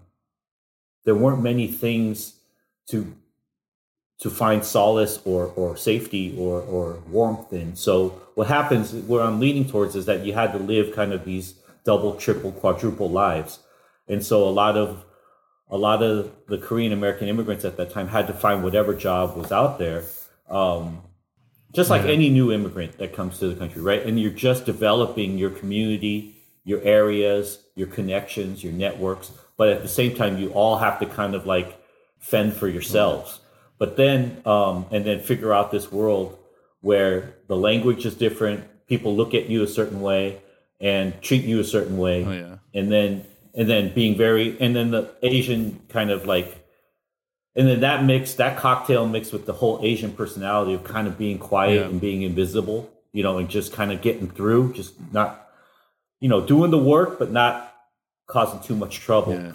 [1.06, 2.36] there weren't many things
[2.88, 3.16] to
[4.20, 9.39] to find solace or or safety or or warmth in so what happens where i'm
[9.39, 13.59] leaning towards is that you had to live kind of these double triple quadruple lives
[14.09, 15.05] and so a lot of
[15.69, 19.38] a lot of the Korean American immigrants at that time had to find whatever job
[19.38, 20.03] was out there.
[20.49, 21.03] Um,
[21.71, 22.13] just like yeah.
[22.13, 24.03] any new immigrant that comes to the country, right?
[24.03, 29.32] And you're just developing your community, your areas, your connections, your networks.
[29.57, 31.80] But at the same time, you all have to kind of like
[32.17, 33.39] fend for yourselves.
[33.77, 36.39] But then, um, and then figure out this world
[36.82, 40.41] where the language is different, people look at you a certain way
[40.80, 42.25] and treat you a certain way.
[42.25, 42.55] Oh, yeah.
[42.73, 46.65] And then and then being very and then the asian kind of like
[47.55, 51.17] and then that mix that cocktail mixed with the whole asian personality of kind of
[51.17, 51.88] being quiet yeah.
[51.88, 55.49] and being invisible you know and just kind of getting through just not
[56.19, 57.73] you know doing the work but not
[58.27, 59.53] causing too much trouble yeah.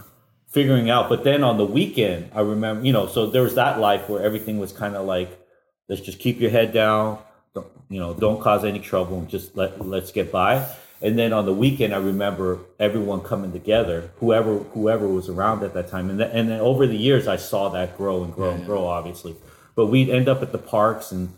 [0.49, 3.79] figuring out but then on the weekend i remember you know so there was that
[3.79, 5.41] life where everything was kind of like
[5.89, 7.19] let's just keep your head down
[7.55, 10.67] don't, you know don't cause any trouble and just let let's get by
[11.05, 15.75] and then on the weekend, I remember everyone coming together, whoever whoever was around at
[15.75, 16.09] that time.
[16.09, 18.65] And, th- and then over the years, I saw that grow and grow yeah, and
[18.65, 19.37] grow, obviously.
[19.77, 21.29] But we'd end up at the parks and,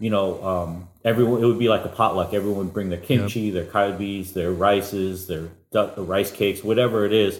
[0.00, 2.34] you know, um, everyone, it would be like a potluck.
[2.34, 3.54] Everyone would bring their kimchi, yep.
[3.54, 7.38] their kalbis, their rices, their duck, the rice cakes, whatever it is.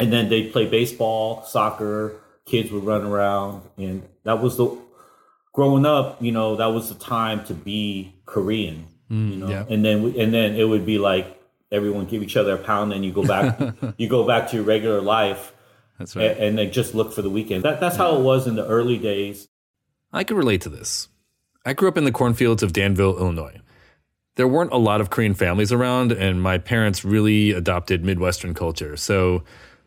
[0.00, 3.62] And then they'd play baseball, soccer, kids would run around.
[3.78, 4.76] And that was the,
[5.52, 9.64] growing up, you know, that was the time to be Korean Mm, you know, yeah.
[9.68, 11.40] and then and then it would be like
[11.70, 13.58] everyone give each other a pound, and you go back,
[13.96, 15.52] you go back to your regular life.
[15.98, 17.64] That's right, and, and then just look for the weekend.
[17.64, 18.04] That, that's yeah.
[18.04, 19.48] how it was in the early days.
[20.12, 21.08] I can relate to this.
[21.64, 23.60] I grew up in the cornfields of Danville, Illinois.
[24.36, 28.96] There weren't a lot of Korean families around, and my parents really adopted Midwestern culture.
[28.96, 29.42] So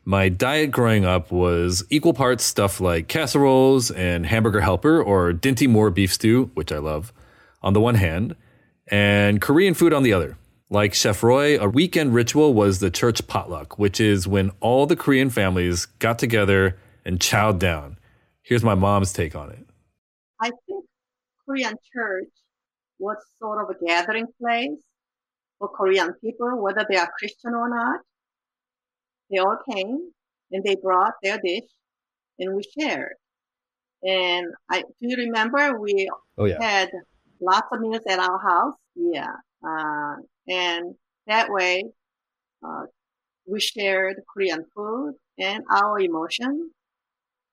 [0.06, 5.70] my diet growing up was equal parts stuff like casseroles and hamburger helper or Dinty
[5.70, 7.14] Moore beef stew, which I love,
[7.62, 8.36] on the one hand,
[8.90, 10.38] and Korean food on the other.
[10.72, 14.96] Like Chef Roy, a weekend ritual was the church potluck, which is when all the
[14.96, 17.98] Korean families got together and chowed down.
[18.44, 19.66] Here's my mom's take on it.
[20.40, 20.86] I think
[21.46, 22.30] Korean church
[23.00, 24.84] was sort of a gathering place
[25.58, 28.02] for Korean people, whether they are Christian or not.
[29.32, 30.12] They all came
[30.52, 31.70] and they brought their dish
[32.38, 33.14] and we shared.
[34.04, 36.62] And I do you remember we oh, yeah.
[36.62, 36.90] had
[37.42, 38.76] lots of meals at our house.
[38.96, 39.34] Yeah.
[39.66, 40.16] Uh,
[40.48, 40.96] and
[41.28, 41.84] that way,
[42.66, 42.84] uh,
[43.48, 46.72] we shared Korean food and our emotion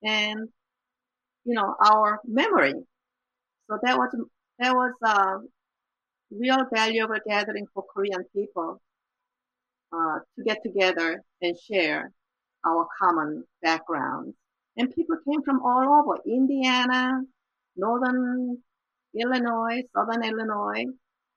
[0.02, 0.48] and,
[1.44, 2.74] you know, our memory.
[3.70, 4.14] So that was,
[4.58, 5.38] that was a
[6.30, 8.80] real valuable gathering for Korean people,
[9.92, 12.12] uh, to get together and share
[12.66, 14.34] our common background.
[14.76, 17.22] And people came from all over Indiana,
[17.76, 18.58] northern
[19.14, 20.84] Illinois, Southern Illinois,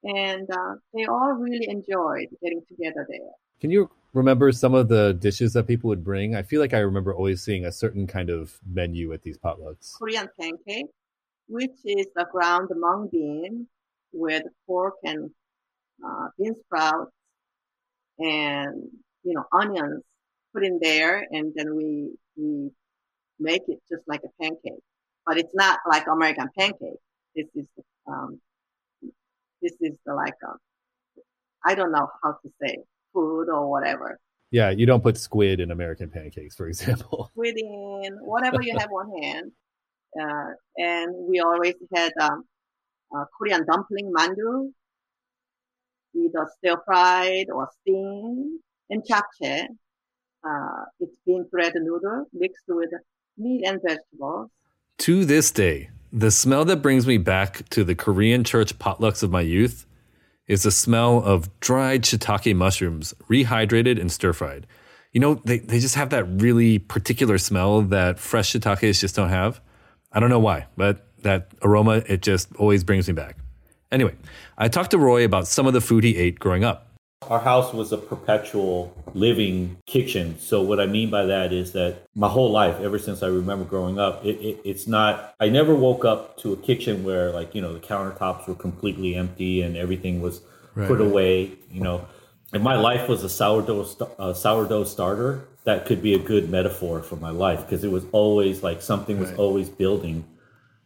[0.03, 3.31] and uh, they all really enjoyed getting together there.
[3.59, 6.35] Can you remember some of the dishes that people would bring?
[6.35, 9.93] I feel like I remember always seeing a certain kind of menu at these potlucks.
[9.97, 10.87] Korean pancake,
[11.47, 13.67] which is a ground mung bean
[14.13, 15.29] with pork and
[16.05, 17.11] uh, bean sprouts
[18.17, 18.89] and
[19.23, 20.03] you know onions
[20.53, 22.71] put in there, and then we we
[23.39, 24.81] make it just like a pancake,
[25.25, 26.99] but it's not like American pancake
[27.35, 27.67] this is
[28.07, 28.39] um,
[29.61, 30.57] this is the like a, um,
[31.65, 32.77] I don't know how to say
[33.13, 34.19] food or whatever.
[34.51, 37.29] Yeah, you don't put squid in American pancakes, for example.
[37.33, 39.51] Squid in whatever you have on hand,
[40.19, 42.43] uh, and we always had um,
[43.15, 44.71] uh, Korean dumpling mandu,
[46.15, 49.67] either stir fried or steamed, and japchae.
[50.41, 52.89] Uh, it's bean bread noodle mixed with
[53.37, 54.49] meat and vegetables.
[54.99, 59.31] To this day, the smell that brings me back to the Korean church potlucks of
[59.31, 59.85] my youth
[60.47, 64.65] is the smell of dried shiitake mushrooms, rehydrated and stir fried.
[65.13, 69.29] You know, they, they just have that really particular smell that fresh shiitakes just don't
[69.29, 69.61] have.
[70.11, 73.37] I don't know why, but that aroma, it just always brings me back.
[73.91, 74.15] Anyway,
[74.57, 76.87] I talked to Roy about some of the food he ate growing up.
[77.27, 80.37] Our house was a perpetual living kitchen.
[80.39, 83.65] So what I mean by that is that my whole life, ever since I remember
[83.65, 85.33] growing up, it, it, it's not.
[85.39, 89.15] I never woke up to a kitchen where like you know the countertops were completely
[89.15, 90.41] empty and everything was
[90.75, 90.87] Right.
[90.87, 91.51] put away.
[91.71, 92.07] You know,
[92.53, 93.87] if my life was a sourdough
[94.19, 98.05] uh, sourdough starter, that could be a good metaphor for my life because it was
[98.11, 99.39] always like something was Right.
[99.39, 100.23] always building.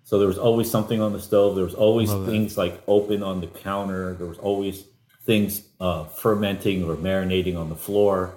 [0.05, 1.55] So there was always something on the stove.
[1.55, 2.32] There was always Love that.
[2.32, 4.13] things like open on the counter.
[4.15, 4.84] There was always
[5.26, 8.34] things uh, fermenting or marinating on the floor,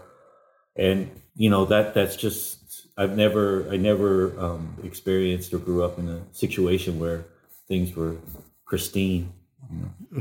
[0.77, 5.99] and you know that that's just I've never I never um, experienced or grew up
[5.99, 7.25] in a situation where
[7.69, 8.17] things were
[8.67, 9.33] pristine.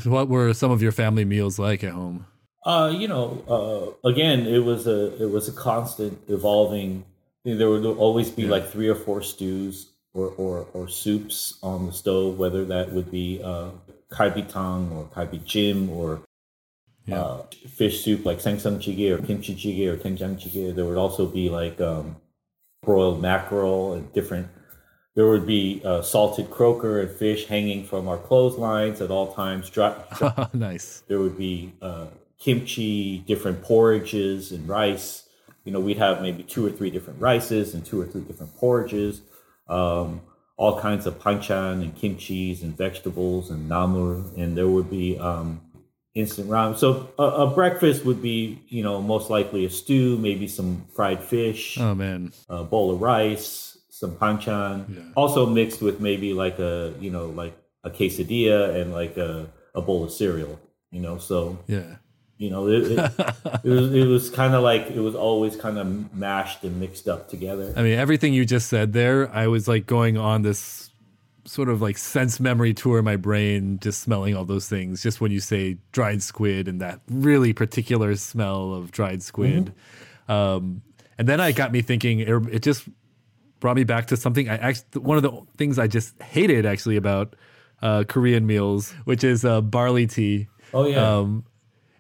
[0.06, 2.26] What were some of your family meals like at home?
[2.66, 7.06] Uh, you know, uh, again, it was a it was a constant evolving.
[7.44, 11.86] you There would always be like three or four stews or, or, or soups on
[11.86, 13.70] the stove, whether that would be uh,
[14.10, 16.22] kalbi tang or kalbi jjim or
[17.08, 17.22] Yeah.
[17.22, 20.74] uh, fish soup like saengseon jjigae or kimchi jjigae or doenjang jjigae.
[20.76, 22.16] There would also be like um,
[22.84, 24.48] broiled mackerel and different.
[25.16, 29.70] There would be uh, salted croaker and fish hanging from our clotheslines at all times.
[29.76, 29.94] Dry,
[30.54, 31.04] nice.
[31.08, 32.08] there would be uh,
[32.40, 35.30] kimchi, different porridges, and rice.
[35.64, 38.56] You know, we'd have maybe two or three different rices and two or three different
[38.58, 39.22] porridges.
[39.68, 40.22] Um,
[40.58, 45.62] all kinds of panchan and kimchis and vegetables and namul, and there would be um,
[46.16, 46.78] instant ramen.
[46.78, 51.22] So a, a breakfast would be, you know, most likely a stew, maybe some fried
[51.22, 52.32] fish, Oh man.
[52.50, 55.02] a bowl of rice, some panchan, Yeah.
[55.16, 59.82] also mixed with maybe like a, you know, like a quesadilla and like a, a
[59.82, 60.58] bowl of cereal,
[60.90, 61.98] you know, so, Yeah.
[62.38, 63.12] you know, it, it,
[63.66, 67.10] it was, it was kind of like, it was always kind of mashed and mixed
[67.10, 67.74] up together.
[67.76, 70.90] I mean, everything you just said there, I was like going on this
[71.46, 75.02] sort of like sense memory tour in my brain, just smelling all those things.
[75.02, 79.74] Just when you say dried squid and that really particular smell of dried squid.
[80.28, 80.82] Um,
[81.18, 82.88] and then I got me thinking, it, it just
[83.60, 86.98] brought me back to something I actually, one of the things I just hated actually
[86.98, 87.36] about
[87.82, 90.48] uh, Korean meals, which is uh, barley tea.
[90.74, 91.18] Oh yeah.
[91.18, 91.46] Um,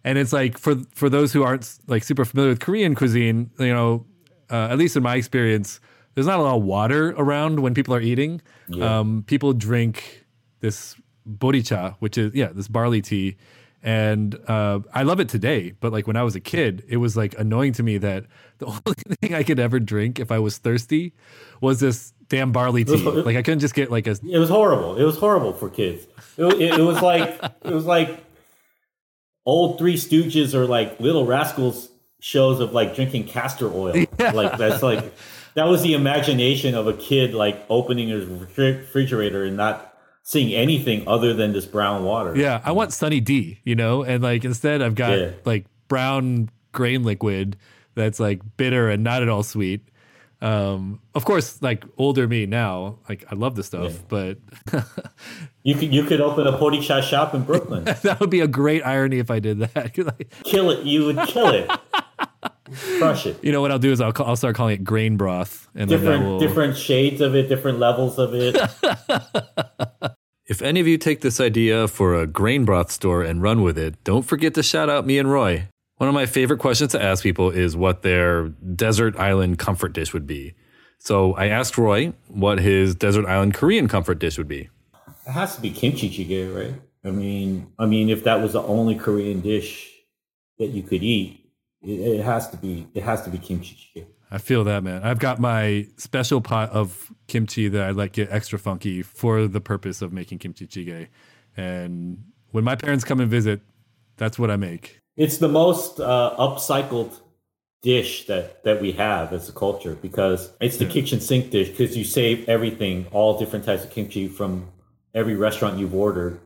[0.03, 3.73] and it's like for for those who aren't like super familiar with Korean cuisine, you
[3.73, 4.05] know,
[4.49, 5.79] uh, at least in my experience,
[6.15, 8.41] there's not a lot of water around when people are eating.
[8.67, 8.99] Yeah.
[8.99, 10.25] Um, people drink
[10.61, 10.95] this
[11.29, 13.37] boricha, which is yeah, this barley tea,
[13.83, 15.73] and uh, I love it today.
[15.79, 18.25] But like when I was a kid, it was like annoying to me that
[18.57, 21.13] the only thing I could ever drink if I was thirsty
[21.61, 22.97] was this damn barley tea.
[22.97, 24.97] like I couldn't just get like a it was horrible.
[24.97, 26.07] It was horrible for kids.
[26.37, 28.25] It, it, it was like, it was like
[29.45, 31.89] old Three Stooges or like Little Rascals
[32.19, 34.05] shows of like drinking castor oil.
[34.19, 35.13] Like that's like,
[35.55, 39.93] that was the imagination of a kid like opening his refrigerator and not
[40.23, 42.35] seeing anything other than this brown water.
[42.35, 45.31] Yeah, I want Sunny D, you know, and like instead I've got Yeah.
[45.45, 47.57] like brown grain liquid
[47.95, 49.81] that's like bitter and not at all sweet.
[50.41, 54.37] Um, of course, like older me now, like I love the stuff, but
[55.63, 57.83] You could you could open a boricha shop in Brooklyn.
[58.03, 59.93] that would be a great irony if I did that.
[60.43, 60.83] Kill it.
[60.83, 61.69] You would kill it.
[62.97, 63.43] Crush it.
[63.43, 65.89] you know what I'll do is I'll call, I'll start calling it grain broth, and
[65.89, 68.55] then Different will, different shades of it, different levels of it.
[70.47, 73.79] If any of you take this idea for a grain broth store and run with
[73.79, 75.69] it, don't forget to shout out me and Roy.
[75.97, 80.13] One of my favorite questions to ask people is what their desert island comfort dish
[80.13, 80.53] would be.
[80.99, 84.69] So I asked Roy what his desert island Korean comfort dish would be.
[85.25, 86.79] It has to be kimchi jjigae, right?
[87.03, 89.91] I mean, I mean, if that was the only Korean dish
[90.59, 91.44] that you could eat,
[91.85, 92.87] it, it has to be.
[92.93, 94.05] It has to be kimchi jjigae.
[94.31, 95.03] I feel that, man.
[95.03, 99.61] I've got my special pot of kimchi that I let get extra funky for the
[99.61, 101.07] purpose of making kimchi jjigae.
[101.55, 103.61] And when my parents come and visit,
[104.17, 104.99] that's what I make.
[105.15, 107.19] It's the most uh, upcycled
[107.81, 111.95] dish that that we have as a culture because it's the kitchen sink dish because
[111.95, 114.67] you save everything, all different types of kimchi from
[115.13, 116.39] every restaurant you've ordered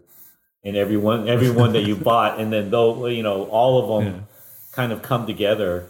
[0.63, 4.21] and everyone everyone that you bought, and then though you know all of them Yeah.
[4.71, 5.89] Kind of come together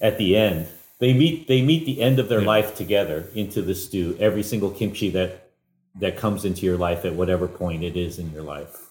[0.00, 0.68] at the end.
[0.98, 4.16] They meet they meet the end of their life together into the stew.
[4.18, 5.50] Every single kimchi that
[6.00, 8.88] that comes into your life at whatever point it is in your life.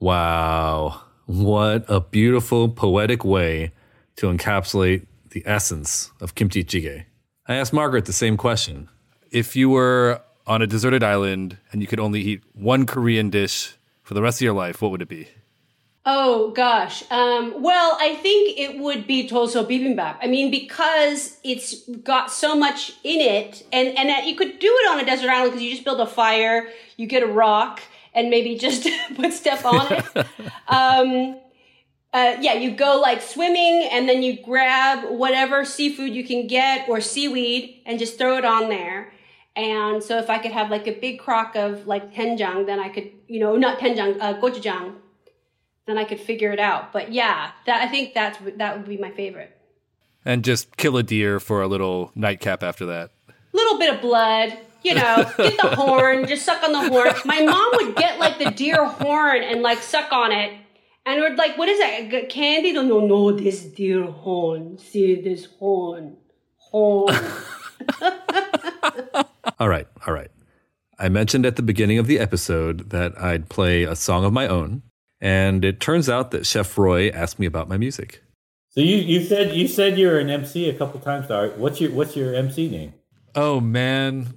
[0.00, 1.02] Wow.
[1.26, 3.72] What a beautiful, poetic way
[4.16, 7.04] to encapsulate the essence of kimchi jjigae.
[7.48, 8.88] I asked Margaret the same question.
[9.30, 13.76] If you were on a deserted island and you could only eat one Korean dish
[14.02, 15.28] for the rest of your life, what would it be?
[16.08, 17.02] Oh gosh.
[17.10, 20.18] Um, well, I think it would be dolsot bibimbap.
[20.22, 24.68] I mean, because it's got so much in it, and and uh, you could do
[24.68, 27.80] it on a desert island because you just build a fire, you get a rock,
[28.14, 30.04] and maybe just put stuff on it.
[30.68, 31.40] um,
[32.14, 36.88] uh, yeah, you go like swimming, and then you grab whatever seafood you can get
[36.88, 39.12] or seaweed, and just throw it on there.
[39.56, 42.90] And so, if I could have like a big crock of like doenjang, then I
[42.90, 44.98] could, you know, not doenjang, uh, gochujang
[45.86, 46.92] then I could figure it out.
[46.92, 49.56] But yeah, that I think that's that would be my favorite.
[50.24, 53.12] And just kill a deer for a little nightcap after that.
[53.52, 57.12] Little bit of blood, you know, get the horn, just suck on the horn.
[57.24, 60.52] My mom would get like the deer horn and like suck on it.
[61.06, 62.28] And would like, what is that?
[62.28, 62.72] Candy?
[62.72, 64.78] No, no, no, this deer horn.
[64.78, 66.16] See this horn.
[66.56, 67.14] Horn.
[69.58, 70.30] all right, all right.
[70.98, 74.48] I mentioned at the beginning of the episode that I'd play a song of my
[74.48, 74.82] own.
[75.20, 78.22] And it turns out that Chef Roy asked me about my music.
[78.76, 81.30] So you, you said you said you're an MC a couple times.
[81.30, 81.56] Art.
[81.56, 82.92] What's your what's your MC name?
[83.34, 84.36] Oh man,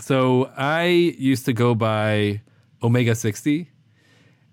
[0.00, 2.42] so I used to go by
[2.82, 3.70] Omega sixty,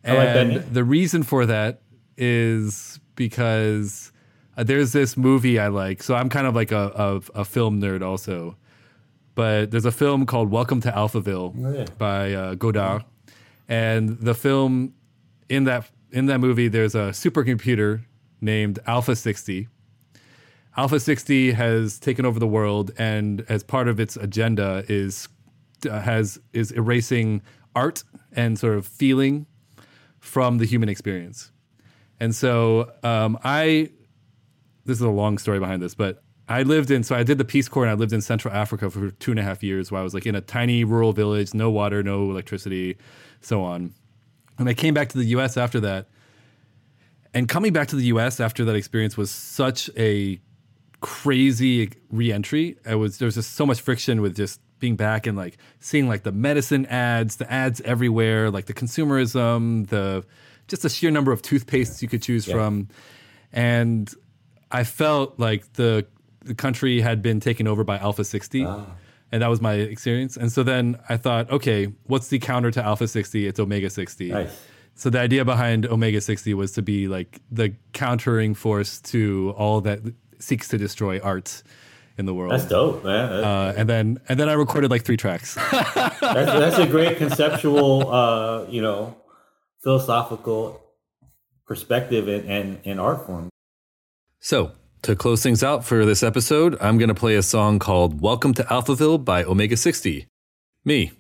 [0.04, 1.82] and like the reason for that
[2.16, 4.12] is because
[4.56, 6.04] uh, there's this movie I like.
[6.04, 8.56] So I'm kind of like a, a, a film nerd also,
[9.34, 11.86] but there's a film called Welcome to Alphaville oh, yeah.
[11.98, 13.04] by uh, Godard,
[13.68, 14.94] and the film
[15.52, 18.04] in that in that movie, there's a supercomputer
[18.40, 19.68] named Alpha 60.
[20.78, 25.28] Alpha 60 has taken over the world, and as part of its agenda is
[25.90, 27.42] uh, has is erasing
[27.76, 29.46] art and sort of feeling
[30.20, 31.52] from the human experience.
[32.22, 33.90] And so um, I,
[34.86, 37.46] this is a long story behind this, but I lived in so I did the
[37.46, 40.00] Peace Corps and I lived in Central Africa for two and a half years, where
[40.00, 42.98] I was like in a tiny rural village, no water, no electricity,
[43.42, 43.94] so on.
[44.62, 46.08] And I came back to the US after that.
[47.34, 50.40] And coming back to the US after that experience was such a
[51.02, 52.78] crazy reentry.
[52.86, 56.08] I was there was just so much friction with just being back and like seeing
[56.08, 60.24] like the medicine ads, the ads everywhere, like the consumerism, the
[60.68, 62.54] just the sheer number of toothpastes you could choose yeah.
[62.54, 62.88] from.
[63.52, 64.14] And
[64.72, 66.06] I felt like the
[66.44, 68.66] the country had been taken over by Alpha 60.
[68.66, 68.86] Ah
[69.32, 70.38] and that was my experience.
[70.38, 73.48] And so then I thought, okay, what's the counter to Alpha 60?
[73.48, 74.30] It's Omega 60.
[74.30, 74.66] Nice.
[74.96, 79.82] So the idea behind Omega 60 was to be like the countering force to all
[79.82, 80.00] that
[80.40, 81.64] seeks to destroy art
[82.18, 82.52] in the world.
[82.52, 83.30] That's dope, man.
[83.30, 85.56] That's uh, and then and then I recorded like three tracks.
[85.72, 89.16] that's, that's a great conceptual, uh, you know,
[89.82, 90.82] philosophical
[91.66, 93.50] perspective and, and, and art form.
[94.40, 98.22] So to close things out for this episode, I'm going to play a song called
[98.22, 100.28] Welcome to Alphaville by Omega 60.
[100.86, 101.12] Me.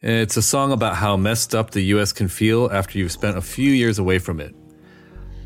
[0.00, 3.40] It's a song about how messed up the US can feel after you've spent a
[3.40, 4.54] few years away from it.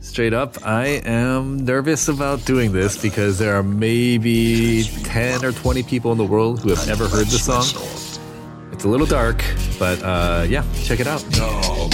[0.00, 5.82] Straight up, I am nervous about doing this because there are maybe 10 or 20
[5.84, 7.64] people in the world who have never heard the song.
[8.72, 9.42] It's a little dark,
[9.78, 11.24] but uh, yeah, check it out.
[11.36, 11.88] No,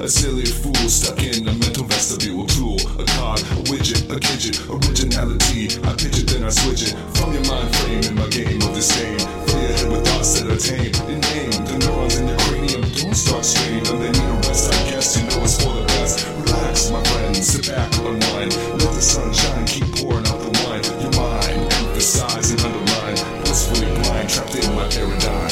[0.00, 2.78] A silly fool stuck in a mental vestibule tool.
[3.02, 5.74] A card, a widget, a gadget, originality.
[5.82, 6.94] I pitch it, then I switch it.
[7.18, 9.18] From your mind frame in my game of disdain.
[9.18, 10.94] Fill your head with thoughts that are tame.
[11.10, 13.86] In name, the neurons in your cranium don't start straining.
[13.90, 16.22] And they need a rest, I guess you know it's for the best.
[16.46, 18.54] Relax, my friend, sit back, unwind.
[18.78, 20.86] Let the sunshine keep pouring out the wine.
[21.02, 23.18] Your mind, emphasize and underline.
[23.42, 25.47] Blissfully blind, trapped in my paradigm.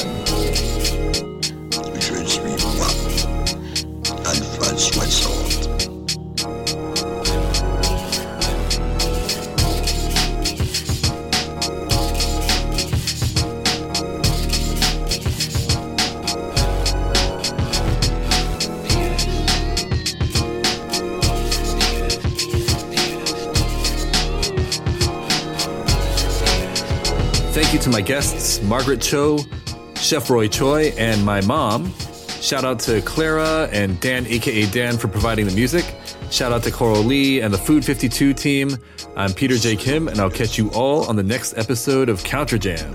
[27.76, 29.38] You to my guests, Margaret Cho,
[29.96, 31.92] Chef Roy Choi, and my mom.
[32.40, 35.84] Shout out to Clara and Dan, aka Dan, for providing the music.
[36.30, 38.76] Shout out to Coral Lee and the Food 52 team.
[39.16, 39.76] I'm Peter J.
[39.76, 42.94] Kim, and I'll catch you all on the next episode of Counter Jam.